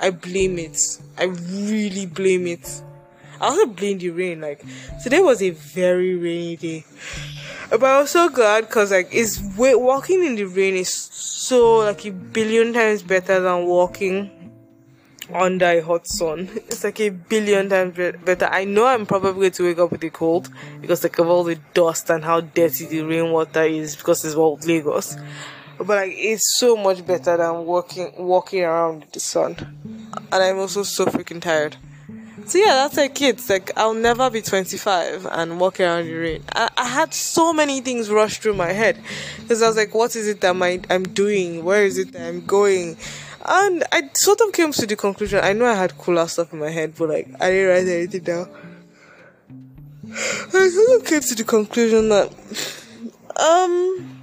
I 0.00 0.10
blame 0.10 0.58
it. 0.58 0.78
I 1.18 1.24
really 1.24 2.06
blame 2.06 2.46
it. 2.46 2.82
I 3.40 3.46
also 3.46 3.66
blame 3.66 3.98
the 3.98 4.10
rain. 4.10 4.40
Like 4.40 4.62
today 5.02 5.20
was 5.20 5.42
a 5.42 5.50
very 5.50 6.14
rainy 6.16 6.56
day, 6.56 6.84
but 7.70 7.84
I 7.84 8.00
was 8.00 8.10
so 8.10 8.28
glad 8.28 8.66
because 8.66 8.90
like 8.90 9.08
it's 9.12 9.40
walking 9.56 10.24
in 10.24 10.36
the 10.36 10.44
rain 10.44 10.74
is 10.74 10.92
so 10.92 11.78
like 11.78 12.04
a 12.06 12.10
billion 12.10 12.72
times 12.72 13.02
better 13.02 13.40
than 13.40 13.66
walking 13.66 14.30
under 15.32 15.66
a 15.66 15.80
hot 15.80 16.06
sun. 16.06 16.48
It's 16.68 16.84
like 16.84 17.00
a 17.00 17.10
billion 17.10 17.68
times 17.68 17.96
better. 17.96 18.46
I 18.46 18.64
know 18.64 18.86
I'm 18.86 19.06
probably 19.06 19.32
going 19.32 19.52
to 19.52 19.64
wake 19.64 19.78
up 19.78 19.92
with 19.92 20.04
a 20.04 20.10
cold 20.10 20.48
because 20.80 21.02
like 21.02 21.18
of 21.18 21.28
all 21.28 21.44
the 21.44 21.58
dust 21.74 22.10
and 22.10 22.24
how 22.24 22.40
dirty 22.40 22.86
the 22.86 23.02
rainwater 23.02 23.64
is 23.64 23.96
because 23.96 24.24
it's 24.24 24.34
all 24.34 24.58
Lagos 24.64 25.16
but 25.78 25.88
like 25.88 26.12
it's 26.14 26.58
so 26.58 26.76
much 26.76 27.06
better 27.06 27.36
than 27.36 27.64
walking 27.64 28.12
walking 28.16 28.62
around 28.62 29.02
in 29.02 29.08
the 29.12 29.20
sun. 29.20 29.56
And 30.32 30.42
i'm 30.42 30.58
also 30.58 30.82
so 30.82 31.06
freaking 31.06 31.40
tired. 31.40 31.76
So 32.46 32.58
yeah 32.58 32.74
that's 32.74 32.96
like 32.96 33.14
kids. 33.14 33.48
Like 33.50 33.70
i'll 33.76 33.94
never 33.94 34.30
be 34.30 34.42
25 34.42 35.26
and 35.30 35.60
walk 35.60 35.80
around 35.80 36.06
the 36.06 36.14
rain. 36.14 36.44
I, 36.54 36.70
I 36.76 36.88
had 36.88 37.12
so 37.12 37.52
many 37.52 37.80
things 37.80 38.10
rush 38.10 38.38
through 38.38 38.54
my 38.54 38.72
head. 38.72 39.00
Because 39.40 39.62
i 39.62 39.68
was 39.68 39.76
like 39.76 39.94
what 39.94 40.16
is 40.16 40.28
it 40.28 40.40
that 40.40 40.56
my, 40.56 40.80
i'm 40.90 41.04
doing? 41.04 41.64
Where 41.64 41.84
is 41.84 41.98
it 41.98 42.12
that 42.12 42.26
i'm 42.26 42.44
going? 42.46 42.96
And 43.44 43.84
i 43.92 44.08
sort 44.14 44.40
of 44.40 44.52
came 44.52 44.72
to 44.72 44.86
the 44.86 44.96
conclusion 44.96 45.40
i 45.42 45.52
know 45.52 45.66
i 45.66 45.74
had 45.74 45.96
cooler 45.98 46.26
stuff 46.26 46.52
in 46.52 46.58
my 46.58 46.70
head 46.70 46.94
but 46.96 47.08
like 47.08 47.28
i 47.40 47.50
didn't 47.50 47.68
write 47.68 47.94
anything 47.94 48.22
down. 48.22 48.48
I 50.54 50.68
sort 50.68 51.00
of 51.00 51.06
came 51.06 51.20
to 51.20 51.34
the 51.34 51.44
conclusion 51.44 52.08
that 52.08 52.32
um 53.36 54.15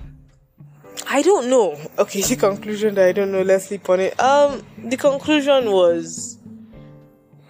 I 1.08 1.22
don't 1.22 1.50
know. 1.50 1.80
Okay, 1.98 2.22
the 2.22 2.36
conclusion 2.36 2.96
that 2.96 3.06
I 3.06 3.12
don't 3.12 3.32
know. 3.32 3.42
Let's 3.42 3.68
sleep 3.68 3.90
on 3.90 4.00
it. 4.00 4.20
Um, 4.20 4.64
the 4.78 4.98
conclusion 4.98 5.72
was, 5.72 6.38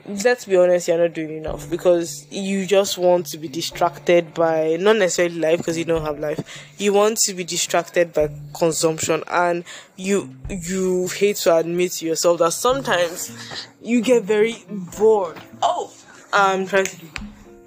let's 0.06 0.46
be 0.46 0.58
honest, 0.58 0.88
you're 0.88 0.98
not 0.98 1.14
doing 1.14 1.38
enough 1.38 1.70
because 1.70 2.28
you 2.32 2.66
just 2.66 2.98
want 2.98 3.28
to 3.28 3.38
be 3.38 3.48
distracted 3.48 4.34
by 4.34 4.78
not 4.80 4.98
necessarily 4.98 5.40
life 5.40 5.60
because 5.60 5.78
you 5.78 5.86
don't 5.86 6.04
have 6.04 6.20
life. 6.20 6.74
You 6.78 6.94
want 6.94 7.18
to 7.20 7.34
be 7.34 7.44
distracted 7.44 8.14
by 8.14 8.30
consumption, 8.54 9.24
and 9.30 9.64
you 9.96 10.36
you 10.50 11.08
hate 11.08 11.38
to 11.38 11.56
admit 11.56 11.94
to 11.94 12.06
yourself 12.06 12.40
that 12.40 12.54
sometimes 12.54 13.68
you 13.82 14.02
get 14.02 14.24
very 14.24 14.56
bored. 14.98 15.38
Oh, 15.62 15.94
I'm 16.32 16.66
trying 16.66 16.86
to 16.86 16.98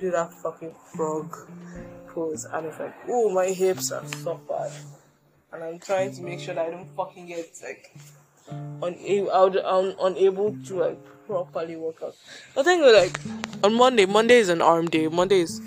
do 0.01 0.11
that 0.11 0.33
fucking 0.33 0.75
frog 0.95 1.37
pose, 2.09 2.45
and 2.45 2.67
it's 2.67 2.79
like, 2.79 2.95
oh, 3.09 3.31
my 3.31 3.47
hips 3.47 3.93
are 3.93 4.07
so 4.07 4.41
bad 4.49 4.73
and 5.57 5.65
I'm 5.65 5.79
trying 5.79 6.15
to 6.15 6.23
make 6.23 6.41
sure 6.41 6.55
that 6.55 6.67
I 6.67 6.71
don't 6.71 6.89
fucking 6.97 7.27
get 7.27 7.51
like 7.63 7.97
unable, 8.83 9.31
I'm 9.31 9.57
um, 9.65 9.95
unable 10.01 10.57
to 10.67 10.75
like 10.75 11.27
properly 11.27 11.77
work 11.77 11.97
out. 12.03 12.15
I 12.57 12.63
think 12.63 12.83
like 12.85 13.19
on 13.65 13.75
Monday, 13.75 14.07
Monday 14.07 14.39
is 14.39 14.51
an 14.51 14.61
arm 14.61 14.87
day, 14.87 15.09
Monday 15.09 15.41
is 15.41 15.61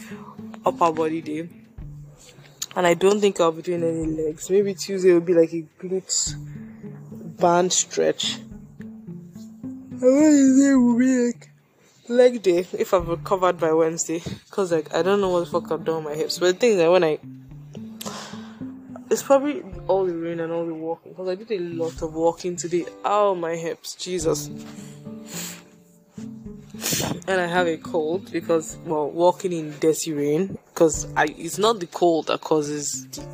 upper 0.65 0.91
body 0.91 1.22
day, 1.22 1.50
and 2.75 2.86
I 2.86 2.93
don't 2.93 3.19
think 3.19 3.39
I'll 3.39 3.51
be 3.51 3.63
doing 3.63 3.84
any 3.84 4.05
legs. 4.05 4.50
Maybe 4.50 4.75
Tuesday 4.75 5.12
will 5.12 5.22
be 5.22 5.34
like 5.34 5.53
a 5.53 5.65
glutes 5.81 6.36
band 7.39 7.74
stretch. 7.74 8.38
Wednesday 10.01 10.75
will 10.75 10.98
be 11.00 11.25
like 11.27 11.50
leg 12.08 12.41
day 12.43 12.60
if 12.60 12.93
I've 12.93 13.08
recovered 13.08 13.60
by 13.60 13.74
Wednesday, 13.74 14.22
cause 14.51 14.72
like 14.72 14.93
I 14.93 15.01
don't 15.01 15.19
know 15.19 15.29
what 15.29 15.39
the 15.39 15.46
fuck 15.48 15.72
I've 15.72 15.84
done 15.84 16.03
with 16.03 16.13
my 16.13 16.15
hips. 16.15 16.38
But 16.38 16.53
the 16.53 16.60
thing 16.60 16.72
is 16.74 16.77
that 16.77 16.91
when 16.91 17.03
I 17.03 17.17
it's 19.10 19.24
probably 19.24 19.63
all 19.88 20.06
the 20.06 20.16
rain 20.16 20.39
and 20.39 20.51
all 20.51 20.66
the 20.66 20.74
walking 20.74 21.12
because 21.12 21.28
I 21.28 21.36
did 21.36 21.51
a 21.51 21.60
lot 21.60 22.01
of 22.01 22.13
walking 22.13 22.56
today. 22.56 22.86
Oh, 23.04 23.36
my 23.36 23.56
hips, 23.56 23.96
Jesus. 23.96 24.50
And 27.28 27.42
I 27.42 27.48
have 27.48 27.68
a 27.68 27.78
cold 27.78 28.32
because, 28.32 28.78
well, 28.86 29.10
walking 29.10 29.51
in 29.54 29.78
dirty 29.80 30.13
rain 30.13 30.58
because 30.74 31.08
I 31.16 31.25
it's 31.38 31.58
not 31.58 31.80
the 31.80 31.88
cold 31.88 32.28
that 32.28 32.42
causes 32.42 33.08
the, 33.12 33.25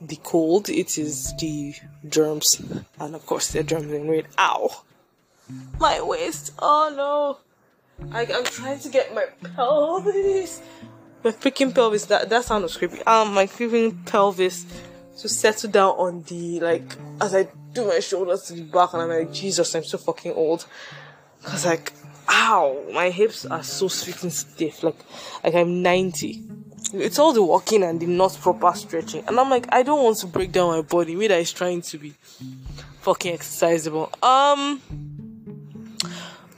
the 0.00 0.16
cold, 0.22 0.68
it 0.68 0.96
is 0.98 1.34
the 1.38 1.74
germs, 2.08 2.60
and 2.98 3.14
of 3.14 3.26
course, 3.26 3.48
the 3.52 3.62
germs 3.62 3.92
in 3.92 4.08
rain. 4.08 4.26
Ow, 4.38 4.82
my 5.78 6.00
waist. 6.00 6.52
Oh 6.58 6.92
no, 6.96 7.38
I, 8.12 8.26
I'm 8.32 8.44
trying 8.44 8.78
to 8.80 8.88
get 8.88 9.14
my 9.14 9.26
pelvis 9.54 10.62
my 11.24 11.30
freaking 11.30 11.74
pelvis 11.74 12.06
that 12.06 12.28
that 12.28 12.44
sound 12.44 12.62
was 12.64 12.76
creepy. 12.76 13.02
Um 13.02 13.34
my 13.34 13.46
freaking 13.46 14.04
pelvis 14.06 14.64
to 15.18 15.28
settle 15.28 15.70
down 15.70 15.90
on 15.90 16.22
the 16.22 16.60
like 16.60 16.96
as 17.20 17.34
i 17.34 17.46
do 17.72 17.86
my 17.86 18.00
shoulders 18.00 18.42
to 18.42 18.54
the 18.54 18.62
back 18.62 18.92
and 18.92 19.02
i'm 19.02 19.08
like 19.08 19.32
jesus 19.32 19.74
i'm 19.74 19.84
so 19.84 19.98
fucking 19.98 20.32
old. 20.32 20.66
Because 21.42 21.66
like 21.66 21.92
ow 22.28 22.82
my 22.92 23.10
hips 23.10 23.46
are 23.46 23.62
so 23.62 23.86
freaking 23.86 24.30
stiff. 24.30 24.82
Like 24.82 24.98
like 25.44 25.54
i'm 25.54 25.82
90 25.82 26.42
it's 26.94 27.18
all 27.18 27.32
the 27.32 27.42
walking 27.42 27.82
and 27.84 28.00
the 28.00 28.06
not 28.06 28.36
proper 28.40 28.72
stretching. 28.74 29.24
And 29.26 29.38
i'm 29.38 29.50
like 29.50 29.66
i 29.72 29.82
don't 29.82 30.02
want 30.02 30.18
to 30.18 30.26
break 30.26 30.52
down 30.52 30.70
my 30.70 30.82
body. 30.82 31.14
Me 31.14 31.28
that 31.28 31.38
is 31.38 31.52
trying 31.52 31.82
to 31.82 31.98
be 31.98 32.14
fucking 33.00 33.36
exercisable. 33.36 34.10
Um 34.22 34.80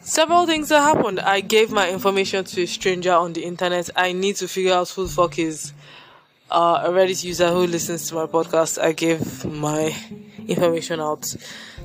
Several 0.04 0.44
things 0.44 0.68
that 0.68 0.80
happened. 0.82 1.18
I 1.18 1.40
gave 1.40 1.72
my 1.72 1.90
information 1.90 2.44
to 2.44 2.62
a 2.62 2.66
stranger 2.66 3.12
on 3.12 3.32
the 3.32 3.42
internet. 3.42 3.88
I 3.96 4.12
need 4.12 4.36
to 4.36 4.46
figure 4.46 4.74
out 4.74 4.90
who 4.90 5.06
the 5.06 5.12
fuck 5.12 5.38
is 5.38 5.72
uh, 6.50 6.82
a 6.84 6.90
Reddit 6.90 7.24
user 7.24 7.48
who 7.50 7.66
listens 7.66 8.10
to 8.10 8.16
my 8.16 8.26
podcast. 8.26 8.78
I 8.78 8.92
gave 8.92 9.46
my 9.46 9.96
information 10.46 11.00
out 11.00 11.34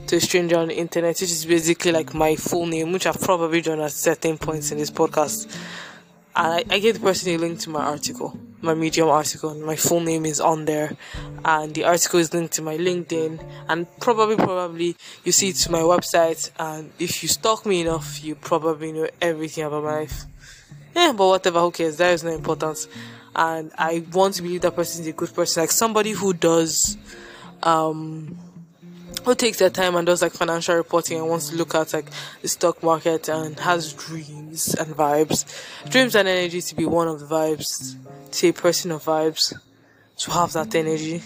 to 0.08 0.18
a 0.18 0.20
stranger 0.20 0.58
on 0.58 0.68
the 0.68 0.78
internet, 0.78 1.18
which 1.22 1.32
is 1.32 1.46
basically 1.46 1.94
like 1.94 2.14
my 2.14 2.36
full 2.36 2.66
name, 2.66 2.92
which 2.92 3.08
I've 3.08 3.22
probably 3.22 3.62
done 3.62 3.80
at 3.80 3.94
certain 3.94 4.38
points 4.38 4.74
in 4.74 4.80
this 4.80 4.92
podcast. 4.92 5.48
I, 6.36 6.64
I 6.70 6.80
gave 6.80 6.96
the 6.96 7.00
person 7.00 7.34
a 7.34 7.38
link 7.38 7.60
to 7.62 7.70
my 7.70 7.84
article 7.84 8.40
my 8.62 8.74
Medium 8.74 9.10
article. 9.10 9.50
and 9.52 9.64
My 9.64 9.76
full 9.76 10.02
name 10.02 10.26
is 10.26 10.40
on 10.40 10.66
there, 10.66 10.96
and 11.46 11.74
the 11.74 11.86
article 11.86 12.20
is 12.20 12.34
linked 12.34 12.54
to 12.56 12.62
my 12.62 12.78
LinkedIn, 12.78 13.44
and 13.68 13.88
probably, 14.00 14.36
probably 14.36 14.96
you 15.24 15.32
see 15.32 15.50
it 15.50 15.56
to 15.58 15.72
my 15.72 15.80
website. 15.80 16.52
And 16.60 16.92
if 17.00 17.24
you 17.24 17.30
stalk 17.30 17.66
me 17.66 17.82
enough, 17.82 18.24
you 18.24 18.36
probably 18.36 18.92
know 18.92 19.08
everything 19.22 19.64
about 19.64 19.84
my 19.84 20.00
life. 20.00 20.24
Yeah, 20.96 21.14
but 21.16 21.28
whatever, 21.28 21.62
who 21.62 21.72
cares? 21.72 21.98
That 21.98 22.14
is 22.14 22.24
no 22.24 22.32
importance. 22.32 22.88
And 23.36 23.72
I 23.78 24.04
want 24.12 24.36
to 24.36 24.42
believe 24.42 24.62
that 24.62 24.76
person 24.76 25.02
is 25.02 25.08
a 25.08 25.14
good 25.14 25.34
person, 25.34 25.62
like 25.64 25.72
somebody 25.72 26.12
who 26.12 26.34
does 26.34 26.98
um 27.62 28.38
who 29.30 29.36
takes 29.36 29.60
their 29.60 29.70
time 29.70 29.96
and 29.96 30.08
does 30.08 30.24
like 30.24 30.32
financial 30.32 30.76
reporting 30.76 31.20
and 31.20 31.30
wants 31.30 31.50
to 31.50 31.56
look 31.56 31.76
at 31.76 31.94
like 31.94 32.08
the 32.42 32.48
stock 32.48 32.82
market 32.82 33.30
and 33.30 33.60
has 33.60 33.94
dreams 33.94 34.74
and 34.74 34.96
vibes. 34.96 35.46
Dreams 35.88 36.16
and 36.16 36.28
energy 36.28 36.62
to 36.62 36.76
be 36.76 36.86
one 36.86 37.08
of 37.08 37.20
the 37.20 37.28
vibes. 37.28 37.96
To 38.32 38.50
a 38.50 38.54
person 38.54 38.92
of 38.92 39.04
vibes. 39.04 39.54
To 40.18 40.32
have 40.32 40.54
that 40.54 40.74
energy. 40.74 41.22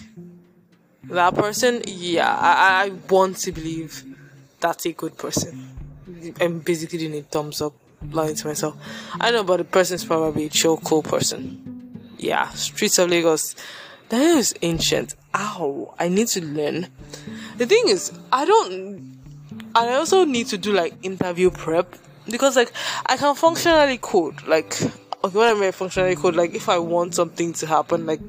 That 1.05 1.33
person, 1.33 1.81
yeah, 1.85 2.35
I, 2.37 2.85
I 2.85 2.89
want 3.09 3.37
to 3.37 3.53
believe 3.53 4.03
that's 4.59 4.85
a 4.85 4.91
good 4.91 5.17
person. 5.17 5.69
I'm 6.41 6.59
basically 6.59 6.99
doing 6.99 7.15
a 7.15 7.21
thumbs 7.21 7.61
up 7.61 7.73
lying 8.11 8.35
to 8.35 8.47
myself. 8.47 8.75
I 9.19 9.31
know 9.31 9.45
but 9.45 9.57
the 9.57 9.63
person's 9.63 10.03
probably 10.03 10.45
a 10.45 10.49
chill 10.49 10.75
cool 10.77 11.03
person. 11.03 11.99
Yeah, 12.17 12.49
streets 12.49 12.97
of 12.99 13.09
Lagos. 13.09 13.55
That 14.09 14.21
is 14.21 14.53
ancient. 14.61 15.15
Ow, 15.33 15.95
I 15.97 16.07
need 16.09 16.27
to 16.27 16.45
learn 16.45 16.87
the 17.63 17.75
thing 17.75 17.87
is, 17.87 18.11
I 18.31 18.43
don't. 18.43 19.17
I 19.73 19.93
also 19.93 20.25
need 20.25 20.47
to 20.47 20.57
do 20.57 20.73
like 20.73 20.93
interview 21.01 21.49
prep 21.49 21.95
because 22.29 22.55
like 22.57 22.73
I 23.05 23.15
can 23.15 23.35
functionally 23.35 23.97
code. 23.99 24.45
Like 24.45 24.81
okay, 25.23 25.37
when 25.37 25.55
I 25.55 25.59
mean 25.59 25.71
functionally 25.71 26.15
code, 26.15 26.35
like 26.35 26.53
if 26.53 26.67
I 26.67 26.77
want 26.77 27.15
something 27.15 27.53
to 27.53 27.67
happen, 27.67 28.05
like 28.05 28.19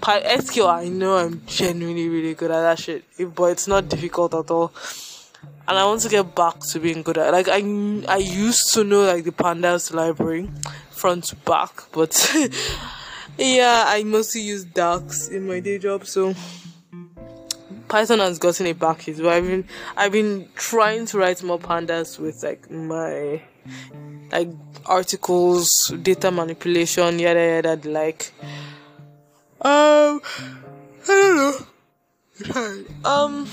SQL, 0.00 0.68
I 0.68 0.88
know 0.88 1.16
I'm 1.16 1.42
genuinely 1.46 2.08
really 2.08 2.34
good 2.34 2.50
at 2.50 2.62
that 2.62 2.78
shit, 2.80 3.04
but 3.36 3.44
it's 3.52 3.68
not 3.68 3.88
difficult 3.88 4.34
at 4.34 4.50
all. 4.50 4.72
And 5.68 5.78
I 5.78 5.84
want 5.84 6.00
to 6.02 6.08
get 6.08 6.34
back 6.34 6.58
to 6.70 6.80
being 6.80 7.02
good 7.02 7.18
at. 7.18 7.32
Like 7.32 7.48
I, 7.48 7.58
I 8.08 8.18
used 8.18 8.72
to 8.74 8.82
know 8.82 9.02
like 9.02 9.24
the 9.24 9.32
pandas 9.32 9.94
library 9.94 10.50
front 10.90 11.24
to 11.24 11.36
back, 11.36 11.70
but 11.92 12.14
yeah, 13.38 13.84
I 13.86 14.02
mostly 14.02 14.40
use 14.40 14.64
DAX 14.64 15.28
in 15.28 15.46
my 15.46 15.60
day 15.60 15.78
job, 15.78 16.06
so 16.06 16.34
Python 17.88 18.18
has 18.18 18.38
gotten 18.38 18.66
a 18.66 18.74
package, 18.74 19.18
but 19.18 19.28
I've 19.28 19.46
been 19.46 19.64
I've 19.96 20.12
been 20.12 20.48
trying 20.56 21.06
to 21.06 21.18
write 21.18 21.42
more 21.42 21.58
pandas 21.58 22.18
with 22.18 22.42
like 22.42 22.70
my 22.70 23.40
like 24.32 24.48
articles, 24.84 25.92
data 26.02 26.30
manipulation, 26.30 27.18
yada 27.18 27.62
yada 27.62 27.88
like. 27.88 28.32
Um, 29.60 30.20
I 31.08 31.08
don't 31.08 31.36
know. 31.36 32.84
Um, 33.04 33.48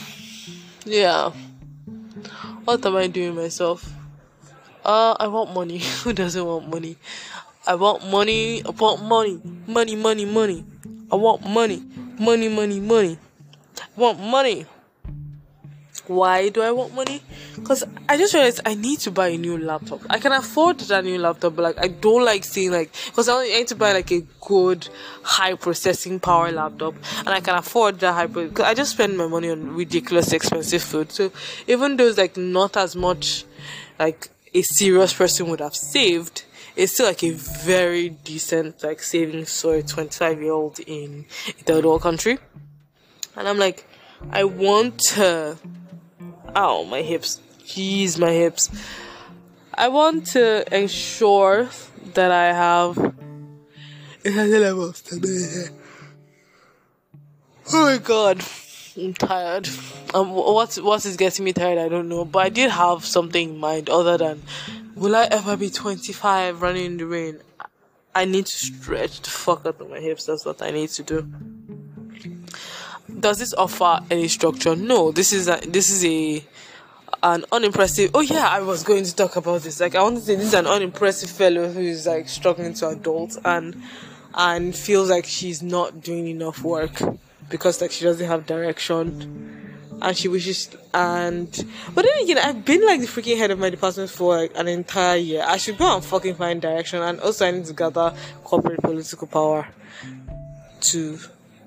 yeah. 0.85 1.31
What 2.65 2.85
am 2.85 2.95
I 2.95 3.07
doing 3.07 3.35
myself? 3.35 3.89
Uh, 4.83 5.15
I 5.19 5.27
want 5.27 5.53
money. 5.53 5.77
Who 6.03 6.11
doesn't 6.11 6.43
want 6.43 6.69
money? 6.69 6.97
I 7.65 7.75
want 7.75 8.05
money. 8.07 8.63
I 8.65 8.69
want 8.71 9.03
money. 9.03 9.41
Money, 9.67 9.95
money, 9.95 10.25
money. 10.25 10.65
I 11.11 11.15
want 11.15 11.47
money. 11.47 11.83
Money, 12.19 12.49
money, 12.49 12.79
money 12.79 13.17
want 13.95 14.19
money. 14.19 14.65
Why 16.07 16.49
do 16.49 16.61
I 16.61 16.71
want 16.71 16.93
money? 16.93 17.21
Because 17.55 17.83
I 18.09 18.17
just 18.17 18.33
realized 18.33 18.59
I 18.65 18.73
need 18.73 18.99
to 19.01 19.11
buy 19.11 19.29
a 19.29 19.37
new 19.37 19.57
laptop. 19.57 20.01
I 20.09 20.19
can 20.19 20.33
afford 20.33 20.79
that 20.79 21.05
new 21.05 21.17
laptop, 21.17 21.55
but 21.55 21.61
like 21.61 21.77
I 21.79 21.87
don't 21.87 22.25
like 22.25 22.43
seeing 22.43 22.71
like 22.71 22.91
because 23.05 23.29
I 23.29 23.43
need 23.43 23.67
to 23.67 23.75
buy 23.75 23.93
like 23.93 24.11
a 24.11 24.21
good 24.41 24.89
high 25.21 25.53
processing 25.53 26.19
power 26.19 26.51
laptop, 26.51 26.95
and 27.19 27.29
I 27.29 27.39
can 27.39 27.55
afford 27.55 27.99
that 27.99 28.13
high. 28.13 28.27
Because 28.27 28.65
I 28.65 28.73
just 28.73 28.91
spend 28.91 29.17
my 29.17 29.27
money 29.27 29.49
on 29.49 29.75
ridiculous 29.75 30.33
expensive 30.33 30.83
food. 30.83 31.11
So 31.11 31.31
even 31.67 31.95
though 31.95 32.07
it's 32.07 32.17
like 32.17 32.35
not 32.35 32.75
as 32.75 32.97
much 32.97 33.45
like 33.97 34.29
a 34.53 34.61
serious 34.61 35.13
person 35.13 35.47
would 35.49 35.61
have 35.61 35.75
saved, 35.75 36.43
it's 36.75 36.93
still 36.93 37.05
like 37.05 37.23
a 37.23 37.31
very 37.31 38.09
decent 38.09 38.83
like 38.83 39.01
savings 39.01 39.61
for 39.61 39.75
a 39.75 39.83
25 39.83 40.41
year 40.41 40.51
old 40.51 40.79
in 40.79 41.25
a 41.47 41.63
third 41.63 41.85
world 41.85 42.01
country 42.01 42.39
and 43.35 43.47
I'm 43.47 43.57
like, 43.57 43.87
I 44.31 44.43
want 44.43 44.99
to. 44.99 45.57
Ow, 46.55 46.83
my 46.83 47.01
hips. 47.01 47.41
Jeez, 47.65 48.19
my 48.19 48.31
hips. 48.31 48.69
I 49.73 49.87
want 49.87 50.27
to 50.27 50.75
ensure 50.75 51.69
that 52.13 52.31
I 52.31 52.53
have. 52.53 52.97
Oh 57.73 57.85
my 57.85 57.97
god, 57.97 58.43
I'm 58.97 59.13
tired. 59.13 59.67
Um, 60.13 60.31
what 60.31 60.75
what 60.75 61.05
is 61.05 61.17
getting 61.17 61.45
me 61.45 61.53
tired? 61.53 61.79
I 61.79 61.89
don't 61.89 62.07
know, 62.07 62.25
but 62.25 62.39
I 62.39 62.49
did 62.49 62.69
have 62.69 63.03
something 63.03 63.49
in 63.51 63.57
mind 63.57 63.89
other 63.89 64.17
than, 64.17 64.43
will 64.95 65.15
I 65.15 65.27
ever 65.31 65.57
be 65.57 65.69
25 65.69 66.61
running 66.61 66.85
in 66.85 66.97
the 66.97 67.05
rain? 67.05 67.39
I 68.13 68.25
need 68.25 68.45
to 68.45 68.55
stretch 68.55 69.21
the 69.21 69.29
fuck 69.29 69.65
out 69.65 69.81
of 69.81 69.89
my 69.89 69.99
hips. 69.99 70.25
That's 70.25 70.45
what 70.45 70.61
I 70.61 70.69
need 70.69 70.89
to 70.89 71.03
do 71.03 71.27
does 73.23 73.39
this 73.39 73.53
offer 73.53 74.01
any 74.11 74.27
structure? 74.27 74.75
No, 74.75 75.11
this 75.11 75.31
is 75.31 75.47
a, 75.47 75.59
this 75.65 75.89
is 75.89 76.03
a 76.05 76.43
an 77.23 77.45
unimpressive. 77.53 78.11
Oh 78.13 78.19
yeah, 78.19 78.47
I 78.49 78.59
was 78.59 78.83
going 78.83 79.05
to 79.05 79.15
talk 79.15 79.37
about 79.37 79.61
this. 79.61 79.79
Like 79.79 79.95
I 79.95 80.03
want 80.03 80.17
to 80.17 80.21
say, 80.21 80.35
this 80.35 80.47
is 80.47 80.53
an 80.53 80.67
unimpressive 80.67 81.29
fellow 81.29 81.69
who 81.69 81.79
is 81.79 82.05
like 82.05 82.27
struggling 82.27 82.73
to 82.75 82.89
adult 82.89 83.37
and 83.45 83.81
and 84.35 84.75
feels 84.75 85.09
like 85.09 85.25
she's 85.25 85.63
not 85.63 86.01
doing 86.01 86.27
enough 86.27 86.63
work 86.63 87.01
because 87.49 87.79
like 87.81 87.91
she 87.91 88.03
doesn't 88.03 88.27
have 88.27 88.45
direction 88.45 89.69
and 90.01 90.17
she 90.17 90.27
wishes 90.27 90.75
and 90.93 91.65
but 91.93 92.03
then 92.03 92.23
again 92.23 92.39
I've 92.39 92.65
been 92.65 92.85
like 92.85 92.99
the 92.99 93.07
freaking 93.07 93.37
head 93.37 93.51
of 93.51 93.59
my 93.59 93.69
department 93.69 94.09
for 94.09 94.35
like 94.35 94.51
an 94.57 94.67
entire 94.67 95.17
year. 95.17 95.45
I 95.47 95.57
should 95.57 95.77
go 95.77 95.95
and 95.95 96.03
fucking 96.03 96.35
find 96.35 96.61
direction 96.61 97.01
and 97.01 97.21
also 97.21 97.47
I 97.47 97.51
need 97.51 97.65
to 97.65 97.73
gather 97.73 98.13
corporate 98.43 98.81
political 98.81 99.27
power 99.27 99.67
to 100.81 101.19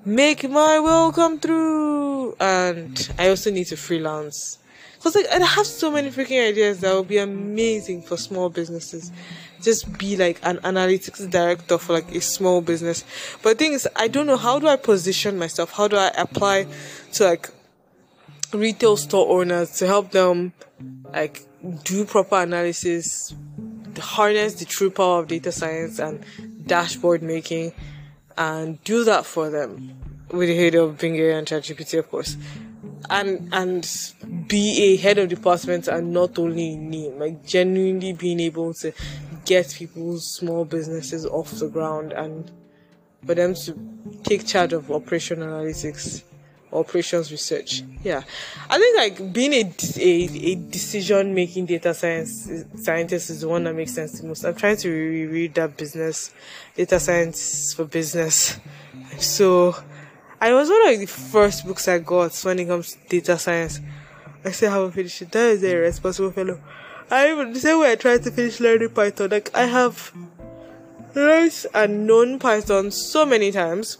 make 0.07 0.49
my 0.49 0.79
will 0.79 1.11
come 1.11 1.37
through. 1.37 2.35
And 2.39 3.09
I 3.19 3.29
also 3.29 3.51
need 3.51 3.65
to 3.67 3.77
freelance. 3.77 4.57
Cause 5.01 5.15
like 5.15 5.27
I 5.27 5.45
have 5.45 5.67
so 5.67 5.91
many 5.91 6.09
freaking 6.09 6.45
ideas 6.45 6.79
that 6.79 6.95
would 6.95 7.07
be 7.07 7.17
amazing 7.17 8.01
for 8.01 8.17
small 8.17 8.49
businesses. 8.49 9.11
Just 9.61 9.97
be 9.97 10.17
like 10.17 10.39
an 10.43 10.57
analytics 10.57 11.29
director 11.29 11.77
for 11.77 11.93
like 11.93 12.13
a 12.15 12.21
small 12.21 12.61
business. 12.61 13.03
But 13.43 13.57
the 13.57 13.65
thing 13.65 13.73
is, 13.73 13.87
I 13.95 14.07
don't 14.07 14.25
know 14.25 14.37
how 14.37 14.59
do 14.59 14.67
I 14.67 14.75
position 14.75 15.37
myself? 15.37 15.71
How 15.73 15.87
do 15.87 15.97
I 15.97 16.11
apply 16.17 16.67
to 17.13 17.25
like 17.25 17.49
retail 18.53 18.97
store 18.97 19.39
owners 19.39 19.71
to 19.77 19.87
help 19.87 20.11
them 20.11 20.53
like 21.13 21.45
do 21.83 22.05
proper 22.05 22.41
analysis, 22.41 23.35
harness 23.99 24.55
the 24.55 24.65
true 24.65 24.89
power 24.89 25.19
of 25.19 25.27
data 25.27 25.51
science 25.51 25.99
and 25.99 26.23
dashboard 26.65 27.21
making 27.21 27.71
and 28.37 28.83
do 28.83 29.03
that 29.03 29.25
for 29.25 29.49
them 29.49 29.97
with 30.31 30.49
the 30.49 30.55
head 30.55 30.75
of 30.75 30.97
Bing 30.97 31.19
and 31.19 31.47
ChatGPT, 31.47 31.99
of 31.99 32.09
course, 32.09 32.37
and 33.09 33.49
and 33.51 34.13
be 34.47 34.93
a 34.93 34.97
head 34.97 35.17
of 35.17 35.29
department 35.29 35.87
and 35.87 36.11
not 36.11 36.37
only 36.37 36.75
name, 36.75 37.19
like 37.19 37.45
genuinely 37.45 38.13
being 38.13 38.39
able 38.39 38.73
to 38.75 38.91
get 39.45 39.73
people's 39.73 40.27
small 40.27 40.65
businesses 40.65 41.25
off 41.25 41.51
the 41.51 41.69
ground 41.69 42.11
and 42.11 42.51
for 43.25 43.33
them 43.33 43.53
to 43.53 43.77
take 44.23 44.45
charge 44.45 44.73
of 44.73 44.91
operation 44.91 45.39
analytics 45.39 46.23
operations 46.71 47.31
research. 47.31 47.83
Yeah, 48.03 48.23
I 48.69 48.77
think 48.77 48.97
like 48.97 49.33
being 49.33 49.53
a 49.53 49.73
a, 49.97 50.51
a 50.51 50.55
decision 50.55 51.33
making 51.33 51.65
data 51.65 51.93
science 51.93 52.49
scientist 52.75 53.29
is 53.29 53.41
the 53.41 53.47
one 53.47 53.63
that 53.65 53.75
makes 53.75 53.93
sense 53.93 54.19
the 54.19 54.27
most. 54.27 54.43
I'm 54.43 54.55
trying 54.55 54.77
to 54.77 54.89
reread 54.89 55.55
that 55.55 55.77
business 55.77 56.33
data 56.75 56.99
science 56.99 57.73
for 57.73 57.85
business. 57.85 58.59
So, 59.19 59.75
I 60.39 60.53
was 60.53 60.69
one 60.69 60.93
of 60.93 60.99
the 60.99 61.05
first 61.05 61.65
books 61.65 61.87
I 61.87 61.99
got 61.99 62.35
when 62.43 62.59
it 62.59 62.65
comes 62.65 62.93
to 62.93 62.99
data 63.07 63.37
science. 63.37 63.79
I 64.45 64.51
still 64.51 64.71
haven't 64.71 64.91
finished 64.91 65.21
it. 65.21 65.31
That 65.31 65.49
is 65.49 65.63
a 65.63 65.75
responsible 65.75 66.31
fellow. 66.31 66.59
I 67.09 67.31
even 67.31 67.53
the 67.53 67.59
same 67.59 67.79
way 67.79 67.93
I 67.93 67.95
tried 67.95 68.23
to 68.23 68.31
finish 68.31 68.59
learning 68.59 68.89
Python. 68.89 69.29
Like 69.29 69.49
I 69.55 69.63
have 69.63 70.13
learned 71.15 71.65
and 71.73 72.05
known 72.05 72.37
Python 72.37 72.91
so 72.91 73.25
many 73.25 73.51
times 73.51 73.97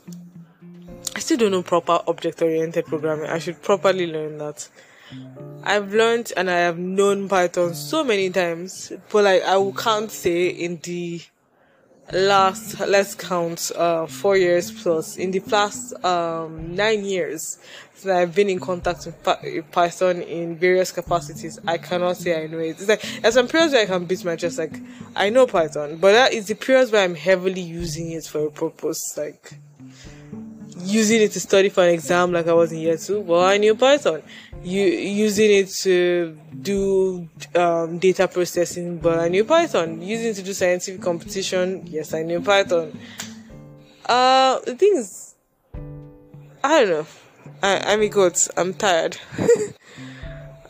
still 1.27 1.37
don't 1.39 1.51
know 1.51 1.61
proper 1.61 1.99
object 2.07 2.41
oriented 2.41 2.85
programming. 2.85 3.25
I 3.25 3.37
should 3.39 3.61
properly 3.61 4.07
learn 4.07 4.37
that. 4.37 4.69
I've 5.61 5.93
learned 5.93 6.31
and 6.37 6.49
I 6.49 6.59
have 6.59 6.77
known 6.77 7.27
Python 7.27 7.75
so 7.75 8.01
many 8.05 8.29
times, 8.29 8.93
but 9.11 9.25
like 9.25 9.43
I 9.43 9.71
can't 9.75 10.09
say 10.09 10.47
in 10.47 10.79
the 10.83 11.21
last 12.13 12.79
let's 12.79 13.13
count 13.13 13.69
uh 13.75 14.05
four 14.05 14.37
years 14.37 14.71
plus 14.71 15.17
in 15.17 15.31
the 15.31 15.41
past 15.41 15.93
um 16.05 16.73
nine 16.73 17.03
years 17.03 17.57
that 18.05 18.15
I've 18.15 18.33
been 18.33 18.49
in 18.49 18.61
contact 18.61 19.05
with 19.05 19.71
Python 19.73 20.21
in 20.21 20.55
various 20.55 20.93
capacities, 20.93 21.59
I 21.67 21.77
cannot 21.77 22.15
say 22.15 22.41
I 22.41 22.47
know 22.47 22.59
it. 22.59 22.79
It's 22.79 22.87
like 22.87 23.01
there's 23.21 23.33
some 23.33 23.49
periods 23.49 23.73
where 23.73 23.81
I 23.81 23.85
can 23.85 24.05
beat 24.05 24.23
my 24.23 24.37
chest, 24.37 24.59
like 24.59 24.79
I 25.13 25.29
know 25.29 25.45
Python, 25.45 25.97
but 25.97 26.13
that 26.13 26.31
is 26.31 26.47
the 26.47 26.55
periods 26.55 26.89
where 26.89 27.03
I'm 27.03 27.15
heavily 27.15 27.59
using 27.59 28.11
it 28.11 28.23
for 28.23 28.45
a 28.45 28.51
purpose, 28.51 29.17
like 29.17 29.57
using 30.79 31.21
it 31.21 31.31
to 31.31 31.39
study 31.39 31.69
for 31.69 31.83
an 31.83 31.93
exam 31.93 32.31
like 32.31 32.47
I 32.47 32.53
was 32.53 32.71
in 32.71 32.79
year 32.79 32.97
two, 32.97 33.21
well, 33.21 33.43
I 33.43 33.57
knew 33.57 33.75
Python. 33.75 34.21
You 34.63 34.83
using 34.83 35.51
it 35.51 35.69
to 35.83 36.37
do 36.61 37.29
um, 37.55 37.99
data 37.99 38.27
processing, 38.27 38.97
but 38.97 39.19
I 39.19 39.27
knew 39.27 39.43
Python. 39.43 40.01
Using 40.01 40.29
it 40.29 40.35
to 40.35 40.43
do 40.43 40.53
scientific 40.53 41.01
competition, 41.01 41.83
yes, 41.85 42.13
I 42.13 42.23
knew 42.23 42.41
Python. 42.41 42.97
Uh, 44.05 44.59
the 44.65 44.75
thing 44.75 44.93
is, 44.95 45.35
I 46.63 46.83
don't 46.83 46.89
know. 46.89 47.07
I, 47.61 47.93
I'm 47.93 48.01
a 48.01 48.09
goat. 48.09 48.47
I'm 48.57 48.73
tired. 48.73 49.17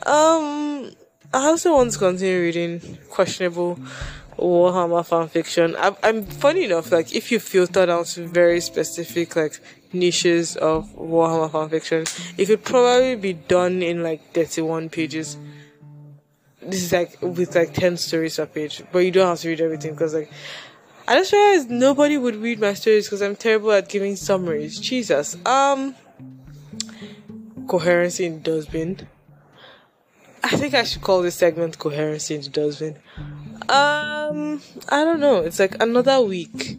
um, 0.05 0.91
I 1.33 1.45
also 1.47 1.75
want 1.75 1.91
to 1.93 1.99
continue 1.99 2.41
reading 2.41 2.97
questionable 3.09 3.79
Warhammer 4.37 5.05
fan 5.05 5.27
fiction. 5.27 5.75
I'm, 5.77 5.95
I'm 6.03 6.25
funny 6.25 6.65
enough, 6.65 6.91
like 6.91 7.13
if 7.13 7.31
you 7.31 7.39
filter 7.39 7.85
down 7.85 8.05
to 8.05 8.27
very 8.27 8.61
specific 8.61 9.35
like 9.35 9.59
niches 9.93 10.55
of 10.55 10.89
Warhammer 10.95 11.51
fan 11.51 11.69
fiction, 11.69 12.05
it 12.37 12.45
could 12.45 12.63
probably 12.63 13.15
be 13.15 13.33
done 13.33 13.81
in 13.81 14.03
like 14.03 14.33
31 14.33 14.89
pages. 14.89 15.37
This 16.61 16.83
is 16.83 16.91
like 16.91 17.21
with 17.21 17.55
like 17.55 17.73
10 17.73 17.97
stories 17.97 18.37
per 18.37 18.45
page, 18.45 18.83
but 18.91 18.99
you 18.99 19.11
don't 19.11 19.27
have 19.27 19.39
to 19.39 19.49
read 19.49 19.61
everything 19.61 19.91
because 19.91 20.13
like 20.13 20.29
I 21.07 21.15
just 21.15 21.31
realized 21.31 21.69
nobody 21.69 22.17
would 22.17 22.35
read 22.35 22.59
my 22.59 22.73
stories 22.73 23.05
because 23.05 23.21
I'm 23.21 23.37
terrible 23.37 23.71
at 23.71 23.87
giving 23.87 24.17
summaries. 24.17 24.77
Jesus. 24.77 25.37
Um, 25.45 25.95
coherency 27.67 28.25
in 28.25 28.41
dustbin. 28.41 29.07
I 30.43 30.49
think 30.49 30.73
I 30.73 30.83
should 30.83 31.01
call 31.01 31.21
this 31.21 31.35
segment 31.35 31.79
coherency 31.79 32.35
in 32.35 32.51
dustbin. 32.51 32.97
Um, 33.69 34.61
I 34.89 35.03
don't 35.05 35.21
know. 35.21 35.37
It's 35.37 35.59
like 35.59 35.81
another 35.81 36.21
week. 36.21 36.77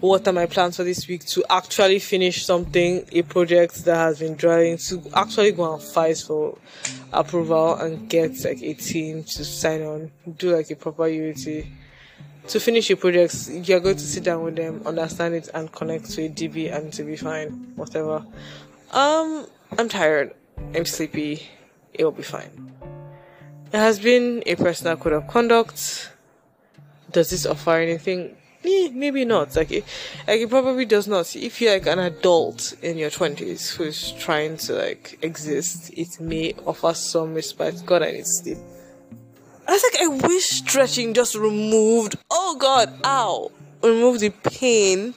What 0.00 0.26
are 0.26 0.32
my 0.32 0.46
plans 0.46 0.76
for 0.76 0.84
this 0.84 1.06
week? 1.06 1.26
To 1.26 1.44
actually 1.50 1.98
finish 1.98 2.46
something, 2.46 3.06
a 3.12 3.20
project 3.22 3.84
that 3.84 3.96
has 3.96 4.18
been 4.18 4.34
driving, 4.34 4.78
to 4.78 5.02
actually 5.14 5.52
go 5.52 5.74
and 5.74 5.82
fight 5.82 6.18
for 6.18 6.56
approval 7.12 7.74
and 7.74 8.08
get 8.08 8.42
like 8.44 8.62
a 8.62 8.72
team 8.74 9.24
to 9.24 9.44
sign 9.44 9.82
on, 9.82 10.10
do 10.38 10.56
like 10.56 10.70
a 10.70 10.76
proper 10.76 11.02
UAT. 11.02 11.66
To 12.48 12.60
finish 12.60 12.88
your 12.88 12.96
projects, 12.96 13.50
you're 13.50 13.80
going 13.80 13.96
to 13.96 14.02
sit 14.02 14.24
down 14.24 14.42
with 14.42 14.56
them, 14.56 14.82
understand 14.86 15.34
it, 15.34 15.50
and 15.52 15.70
connect 15.70 16.10
to 16.12 16.24
a 16.24 16.28
DB, 16.30 16.74
and 16.74 16.90
to 16.94 17.02
be 17.02 17.16
fine. 17.16 17.72
Whatever. 17.76 18.24
Um, 18.92 19.46
I'm 19.78 19.90
tired. 19.90 20.34
I'm 20.74 20.86
sleepy. 20.86 21.46
It 21.92 22.04
will 22.04 22.12
be 22.12 22.22
fine. 22.22 22.72
It 23.72 23.78
has 23.78 23.98
been 23.98 24.42
a 24.46 24.56
personal 24.56 24.96
code 24.96 25.12
of 25.12 25.28
conduct 25.28 26.10
does 27.12 27.30
this 27.30 27.46
offer 27.46 27.76
anything? 27.76 28.36
Eh, 28.64 28.90
maybe 28.92 29.24
not. 29.24 29.56
Like 29.56 29.70
it, 29.72 29.84
like 30.26 30.40
it 30.40 30.50
probably 30.50 30.84
does 30.84 31.08
not. 31.08 31.34
If 31.34 31.60
you're 31.60 31.72
like 31.72 31.86
an 31.86 31.98
adult 31.98 32.74
in 32.82 32.98
your 32.98 33.10
twenties 33.10 33.70
who's 33.70 34.12
trying 34.12 34.56
to 34.58 34.74
like 34.74 35.18
exist, 35.22 35.90
it 35.96 36.20
may 36.20 36.54
offer 36.66 36.92
some 36.94 37.34
respect. 37.34 37.86
God, 37.86 38.02
I 38.02 38.12
need 38.12 38.26
sleep. 38.26 38.58
I 39.66 39.72
was 39.72 39.84
like, 39.92 40.02
I 40.02 40.26
wish 40.26 40.48
stretching 40.48 41.14
just 41.14 41.34
removed. 41.34 42.16
Oh 42.30 42.56
God, 42.58 42.92
ow! 43.04 43.50
Remove 43.82 44.20
the 44.20 44.30
pain 44.30 45.14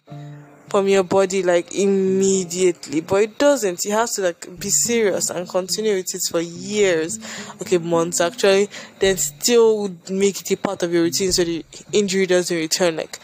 from 0.73 0.87
your 0.87 1.03
body 1.03 1.43
like 1.43 1.75
immediately. 1.75 2.99
But 2.99 3.21
it 3.21 3.37
doesn't. 3.37 3.85
You 3.85 3.91
have 3.91 4.09
to 4.13 4.23
like 4.23 4.59
be 4.59 4.71
serious 4.71 5.29
and 5.29 5.47
continue 5.47 5.93
with 5.93 6.15
it 6.15 6.21
for 6.31 6.41
years. 6.41 7.19
Okay 7.61 7.77
months 7.77 8.19
actually. 8.19 8.69
Then 8.97 9.17
still 9.17 9.95
make 10.09 10.41
it 10.41 10.49
a 10.49 10.57
part 10.57 10.81
of 10.81 10.91
your 10.91 11.03
routine 11.03 11.31
so 11.31 11.43
the 11.43 11.63
injury 11.91 12.25
doesn't 12.25 12.57
return 12.57 12.95
like 12.95 13.19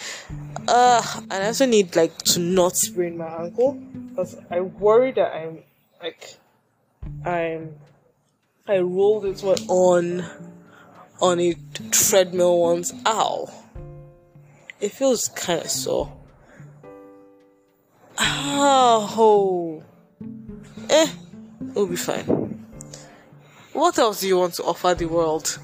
uh 0.67 1.01
and 1.31 1.43
i 1.43 1.47
also 1.47 1.65
need 1.65 1.95
like 1.95 2.15
to 2.19 2.39
not 2.39 2.75
sprain 2.75 3.17
my 3.17 3.25
ankle. 3.25 3.73
Because 4.09 4.37
i 4.51 4.59
worry 4.59 5.11
that 5.13 5.33
i'm 5.33 5.63
like 6.03 6.37
i'm 7.25 7.73
i 8.67 8.77
rolled 8.77 9.25
it 9.25 9.43
on 9.67 10.23
on 11.19 11.39
a 11.39 11.55
treadmill 11.89 12.61
once. 12.61 12.93
Ow. 13.07 13.51
It 14.79 14.91
feels 14.91 15.29
kind 15.29 15.63
of 15.63 15.71
sore 15.71 16.18
Oh, 18.61 19.81
eh, 20.89 21.07
we'll 21.73 21.87
be 21.87 21.95
fine. 21.95 22.25
What 23.71 23.97
else 23.97 24.19
do 24.19 24.27
you 24.27 24.37
want 24.37 24.55
to 24.55 24.63
offer 24.63 24.93
the 24.93 25.05
world? 25.05 25.57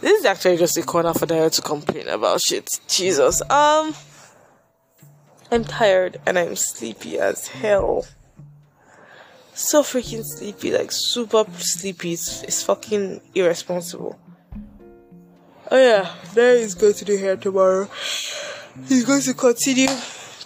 This 0.00 0.20
is 0.20 0.26
actually 0.26 0.58
just 0.58 0.76
a 0.76 0.82
corner 0.82 1.14
for 1.14 1.26
Daya 1.26 1.50
to 1.50 1.62
complain 1.62 2.08
about 2.08 2.42
shit. 2.42 2.68
Jesus. 2.88 3.40
Um, 3.50 3.94
I'm 5.50 5.64
tired 5.64 6.20
and 6.26 6.38
I'm 6.38 6.56
sleepy 6.56 7.18
as 7.18 7.46
hell. 7.46 8.06
So 9.54 9.82
freaking 9.82 10.24
sleepy, 10.24 10.72
like 10.76 10.92
super 10.92 11.46
sleepy. 11.56 12.12
It's, 12.12 12.42
it's 12.42 12.62
fucking 12.62 13.22
irresponsible. 13.34 14.18
Oh 15.70 15.78
yeah, 15.78 16.14
Daya 16.34 16.56
is 16.56 16.74
going 16.74 16.94
to 16.94 17.04
do 17.06 17.16
hair 17.16 17.36
tomorrow. 17.36 17.88
He's 18.88 19.06
going 19.06 19.22
to 19.22 19.32
continue 19.32 19.88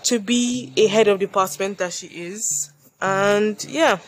to 0.04 0.18
be 0.18 0.72
a 0.76 0.86
head 0.86 1.08
of 1.08 1.18
department 1.18 1.78
that 1.78 1.92
she 1.92 2.06
is. 2.06 2.72
And 3.00 3.62
yeah, 3.68 3.98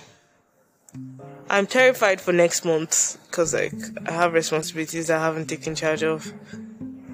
I'm 1.49 1.67
terrified 1.67 2.21
for 2.21 2.33
next 2.33 2.65
month 2.65 3.19
because 3.27 3.55
like 3.55 3.75
I 4.07 4.13
have 4.13 4.33
responsibilities 4.33 5.11
I 5.11 5.19
haven't 5.19 5.47
taken 5.47 5.75
charge 5.75 6.03
of, 6.03 6.33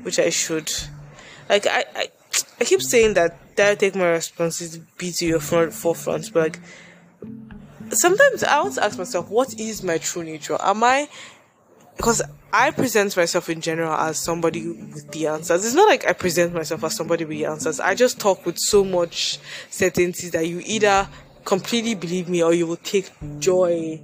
which 0.03 0.19
I 0.19 0.31
should. 0.31 0.71
Like 1.49 1.67
I, 1.67 1.85
I, 1.95 2.09
I 2.61 2.65
keep 2.65 2.83
saying 2.83 3.15
that 3.15 3.37
that 3.57 3.71
I 3.73 3.75
take 3.75 3.95
my 3.95 4.11
responsibility 4.11 5.13
to 5.13 5.27
your 5.27 5.41
front 5.41 5.73
forefront, 5.73 6.33
but 6.33 6.43
like 6.43 6.61
sometimes 7.91 8.43
I 8.45 8.61
want 8.61 8.75
to 8.75 8.85
ask 8.85 8.99
myself, 8.99 9.29
what 9.31 9.59
is 9.59 9.83
my 9.83 9.99
true 9.99 10.25
nature? 10.25 10.57
Am 10.61 10.83
I 10.83 11.09
because 11.97 12.23
I 12.53 12.71
present 12.71 13.17
myself 13.17 13.49
in 13.49 13.61
general 13.61 13.93
as 13.93 14.19
somebody 14.19 14.67
with 14.69 15.11
the 15.11 15.27
answers. 15.27 15.65
It's 15.65 15.75
not 15.75 15.89
like 15.89 16.07
I 16.07 16.13
present 16.13 16.55
myself 16.55 16.85
as 16.85 16.95
somebody 16.95 17.25
with 17.25 17.37
the 17.37 17.47
answers. 17.47 17.81
I 17.81 17.95
just 17.95 18.21
talk 18.21 18.47
with 18.47 18.59
so 18.59 18.85
much 18.85 19.39
certainty 19.71 20.29
that 20.29 20.47
you 20.47 20.63
either 20.65 21.09
completely 21.45 21.95
believe 21.95 22.29
me 22.29 22.43
or 22.43 22.53
you 22.53 22.67
will 22.67 22.77
take 22.77 23.11
joy 23.39 24.01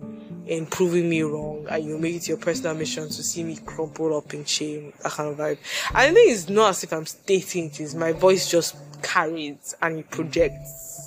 in 0.46 0.66
proving 0.66 1.08
me 1.08 1.22
wrong 1.22 1.66
and 1.70 1.84
you 1.84 1.98
make 1.98 2.16
it 2.16 2.28
your 2.28 2.36
personal 2.36 2.74
mission 2.74 3.04
to 3.04 3.22
see 3.22 3.44
me 3.44 3.56
crumple 3.64 4.16
up 4.16 4.34
in 4.34 4.44
shame, 4.44 4.92
that 5.02 5.12
kind 5.12 5.30
of 5.30 5.38
vibe. 5.38 5.58
I 5.94 6.10
the 6.10 6.20
it's 6.20 6.48
not 6.48 6.70
as 6.70 6.84
if 6.84 6.92
I'm 6.92 7.06
stating 7.06 7.66
it 7.66 7.80
is 7.80 7.94
my 7.94 8.12
voice 8.12 8.50
just 8.50 8.76
carries 9.02 9.74
and 9.80 10.00
it 10.00 10.10
projects 10.10 11.01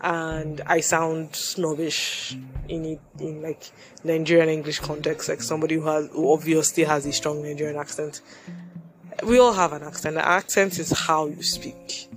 and 0.00 0.62
I 0.66 0.80
sound 0.80 1.36
snobbish 1.36 2.36
in 2.68 2.84
it 2.84 3.00
in 3.18 3.42
like 3.42 3.70
Nigerian 4.02 4.48
English 4.48 4.80
context, 4.80 5.28
like 5.28 5.42
somebody 5.42 5.74
who 5.74 5.86
has 5.86 6.08
who 6.12 6.32
obviously 6.32 6.84
has 6.84 7.04
a 7.06 7.12
strong 7.12 7.42
Nigerian 7.42 7.76
accent. 7.76 8.22
We 9.22 9.38
all 9.38 9.52
have 9.52 9.72
an 9.72 9.82
accent. 9.82 10.14
The 10.14 10.26
accent 10.26 10.78
is 10.78 10.90
how 10.90 11.26
you 11.26 11.42
speak. 11.42 12.08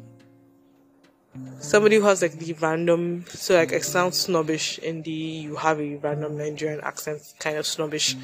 Somebody 1.59 1.97
who 1.97 2.03
has 2.03 2.21
like 2.21 2.33
the 2.33 2.53
random, 2.53 3.25
so 3.27 3.55
like 3.55 3.71
it 3.71 3.83
sounds 3.83 4.19
snobbish 4.19 4.79
in 4.79 5.01
the 5.01 5.11
you 5.11 5.55
have 5.55 5.79
a 5.79 5.95
random 5.95 6.37
Nigerian 6.37 6.79
accent, 6.81 7.21
kind 7.39 7.57
of 7.57 7.65
snobbish, 7.65 8.15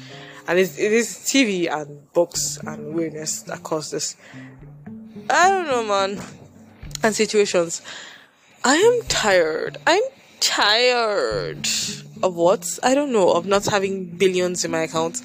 and 0.46 0.58
it 0.58 0.78
is 0.78 1.08
TV 1.08 1.70
and 1.70 2.12
books 2.12 2.58
and 2.66 2.94
weirdness 2.94 3.42
that 3.42 3.62
cause 3.62 3.90
this. 3.90 4.16
I 5.28 5.48
don't 5.48 5.66
know, 5.66 5.84
man, 5.84 6.22
and 7.02 7.14
situations. 7.14 7.82
I 8.62 8.76
am 8.76 9.08
tired. 9.08 9.78
I'm 9.86 10.02
tired 10.40 11.66
of 12.22 12.34
what? 12.34 12.78
I 12.82 12.94
don't 12.94 13.12
know, 13.12 13.32
of 13.32 13.46
not 13.46 13.64
having 13.64 14.04
billions 14.04 14.64
in 14.64 14.70
my 14.70 14.82
account. 14.82 15.22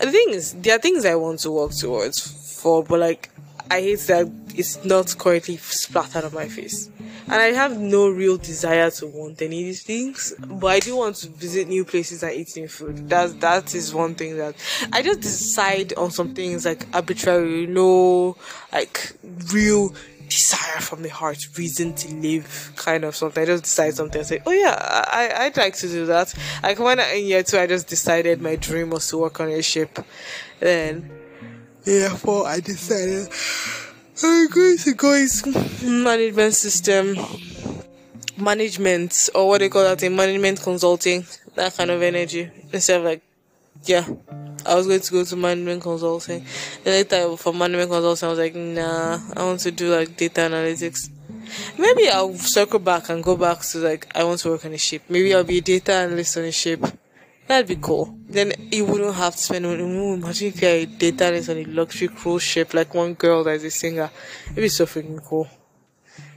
The 0.00 0.10
thing 0.10 0.30
is, 0.30 0.52
there 0.52 0.76
are 0.76 0.78
things 0.78 1.04
I 1.04 1.16
want 1.16 1.40
to 1.40 1.50
work 1.50 1.72
towards 1.72 2.60
for, 2.60 2.84
but 2.84 3.00
like, 3.00 3.30
I 3.70 3.80
hate 3.80 4.00
that 4.00 4.30
it's 4.54 4.84
not 4.84 5.16
currently 5.18 5.56
splattered 5.56 6.24
on 6.24 6.34
my 6.34 6.46
face. 6.46 6.90
And 7.24 7.34
I 7.34 7.52
have 7.52 7.80
no 7.80 8.08
real 8.08 8.36
desire 8.36 8.90
to 8.90 9.06
want 9.06 9.40
any 9.40 9.60
of 9.60 9.66
these 9.66 9.82
things, 9.82 10.34
but 10.38 10.66
I 10.66 10.80
do 10.80 10.96
want 10.96 11.16
to 11.16 11.28
visit 11.28 11.68
new 11.68 11.84
places 11.84 12.22
and 12.22 12.32
eat 12.32 12.50
new 12.56 12.68
food. 12.68 13.08
That 13.08 13.40
that 13.40 13.74
is 13.74 13.94
one 13.94 14.14
thing 14.14 14.36
that 14.36 14.54
I 14.92 15.02
just 15.02 15.20
decide 15.20 15.94
on 15.94 16.10
some 16.10 16.34
things 16.34 16.66
like 16.66 16.86
arbitrary, 16.92 17.66
no 17.66 18.36
like 18.72 19.12
real 19.52 19.94
desire 20.32 20.80
from 20.80 21.02
the 21.02 21.08
heart, 21.08 21.38
reason 21.56 21.94
to 21.94 22.14
live, 22.14 22.72
kind 22.76 23.04
of 23.04 23.14
something. 23.14 23.42
I 23.42 23.46
just 23.46 23.64
decide 23.64 23.94
something 23.94 24.18
and 24.18 24.26
say, 24.26 24.40
oh 24.46 24.50
yeah, 24.50 24.76
I, 24.78 25.46
I'd 25.46 25.56
like 25.56 25.74
to 25.76 25.88
do 25.88 26.06
that. 26.06 26.34
Like 26.62 26.78
when 26.78 27.00
I, 27.00 27.12
in 27.14 27.26
year 27.26 27.42
two, 27.42 27.58
I 27.58 27.66
just 27.66 27.88
decided 27.88 28.40
my 28.40 28.56
dream 28.56 28.90
was 28.90 29.08
to 29.08 29.18
work 29.18 29.40
on 29.40 29.48
a 29.48 29.62
ship. 29.62 29.98
Then, 30.60 31.10
therefore, 31.84 32.46
I 32.46 32.60
decided 32.60 33.28
I'm 34.22 34.48
going 34.48 34.78
to 34.78 34.94
go 34.94 35.14
into 35.14 35.50
management 35.84 36.54
system, 36.54 37.16
management, 38.36 39.30
or 39.34 39.48
what 39.48 39.58
they 39.58 39.68
call 39.68 39.84
that, 39.84 40.02
in 40.02 40.14
management 40.14 40.62
consulting, 40.62 41.24
that 41.54 41.76
kind 41.76 41.90
of 41.90 42.02
energy. 42.02 42.50
Instead 42.72 43.00
of 43.00 43.04
like, 43.04 43.22
yeah, 43.84 44.06
I 44.66 44.74
was 44.74 44.86
going 44.86 45.00
to 45.00 45.12
go 45.12 45.24
to 45.24 45.36
management 45.36 45.82
consulting. 45.82 46.44
Then 46.84 46.94
later 46.94 47.36
for 47.36 47.52
management 47.52 47.90
consulting, 47.90 48.26
I 48.26 48.30
was 48.30 48.38
like, 48.38 48.54
nah, 48.54 49.18
I 49.36 49.44
want 49.44 49.60
to 49.60 49.70
do 49.70 49.94
like 49.94 50.16
data 50.16 50.42
analytics. 50.42 51.10
Maybe 51.78 52.08
I'll 52.08 52.34
circle 52.34 52.78
back 52.78 53.08
and 53.08 53.22
go 53.22 53.36
back 53.36 53.60
to 53.60 53.78
like, 53.78 54.06
I 54.14 54.24
want 54.24 54.40
to 54.40 54.50
work 54.50 54.64
on 54.64 54.72
a 54.72 54.78
ship. 54.78 55.02
Maybe 55.08 55.34
I'll 55.34 55.44
be 55.44 55.58
a 55.58 55.62
data 55.62 55.92
analyst 55.92 56.36
on 56.36 56.44
a 56.44 56.52
ship. 56.52 56.80
That'd 57.46 57.68
be 57.68 57.76
cool. 57.76 58.16
Then 58.28 58.52
you 58.70 58.84
wouldn't 58.84 59.14
have 59.14 59.34
to 59.36 59.42
spend 59.42 59.64
money. 59.64 59.82
Imagine 59.82 60.48
if 60.48 60.62
you're 60.62 60.70
a 60.70 60.86
data 60.86 61.24
analyst 61.26 61.50
on 61.50 61.58
a 61.58 61.64
luxury 61.64 62.08
cruise 62.08 62.42
ship, 62.42 62.72
like 62.72 62.94
one 62.94 63.14
girl 63.14 63.44
that's 63.44 63.64
a 63.64 63.70
singer. 63.70 64.10
It'd 64.52 64.56
be 64.56 64.68
so 64.68 64.86
freaking 64.86 65.22
cool. 65.22 65.48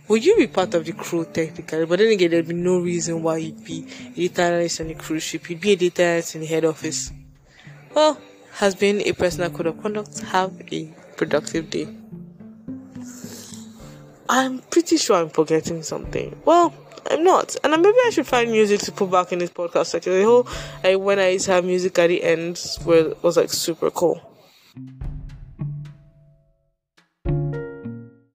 would 0.07 0.25
you 0.25 0.35
be 0.35 0.47
part 0.47 0.73
of 0.73 0.85
the 0.85 0.93
crew 0.93 1.25
technically? 1.25 1.85
But 1.85 1.99
then 1.99 2.11
again, 2.11 2.31
there'd 2.31 2.47
be 2.47 2.53
no 2.53 2.79
reason 2.79 3.23
why 3.23 3.37
you'd 3.37 3.63
be 3.63 3.87
a 4.17 4.27
data 4.27 4.41
analyst 4.43 4.81
on 4.81 4.87
the 4.87 4.95
cruise 4.95 5.23
ship. 5.23 5.49
You'd 5.49 5.61
be 5.61 5.71
a 5.71 5.75
data 5.75 6.03
analyst 6.03 6.35
in 6.35 6.41
the 6.41 6.47
head 6.47 6.65
office. 6.65 7.11
Well, 7.95 8.19
has 8.55 8.75
been 8.75 9.01
a 9.01 9.13
personal 9.13 9.49
code 9.49 9.67
of 9.67 9.81
conduct. 9.81 10.19
Have 10.19 10.51
a 10.69 10.93
productive 11.15 11.69
day. 11.69 11.87
I'm 14.27 14.59
pretty 14.59 14.97
sure 14.97 15.15
I'm 15.15 15.29
forgetting 15.29 15.81
something. 15.81 16.35
Well, 16.43 16.73
I'm 17.09 17.23
not. 17.23 17.55
And 17.63 17.71
maybe 17.71 17.97
I 18.05 18.09
should 18.11 18.27
find 18.27 18.51
music 18.51 18.81
to 18.81 18.91
put 18.91 19.09
back 19.11 19.31
in 19.31 19.39
this 19.39 19.49
podcast 19.49 19.85
section. 19.87 20.11
The 20.11 20.23
whole 20.23 20.45
like 20.83 20.99
when 20.99 21.19
I 21.19 21.29
used 21.29 21.45
to 21.45 21.53
have 21.53 21.63
music 21.63 21.97
at 21.97 22.07
the 22.07 22.21
end 22.21 22.59
was 22.85 23.37
like 23.37 23.49
super 23.49 23.89
cool. 23.91 24.21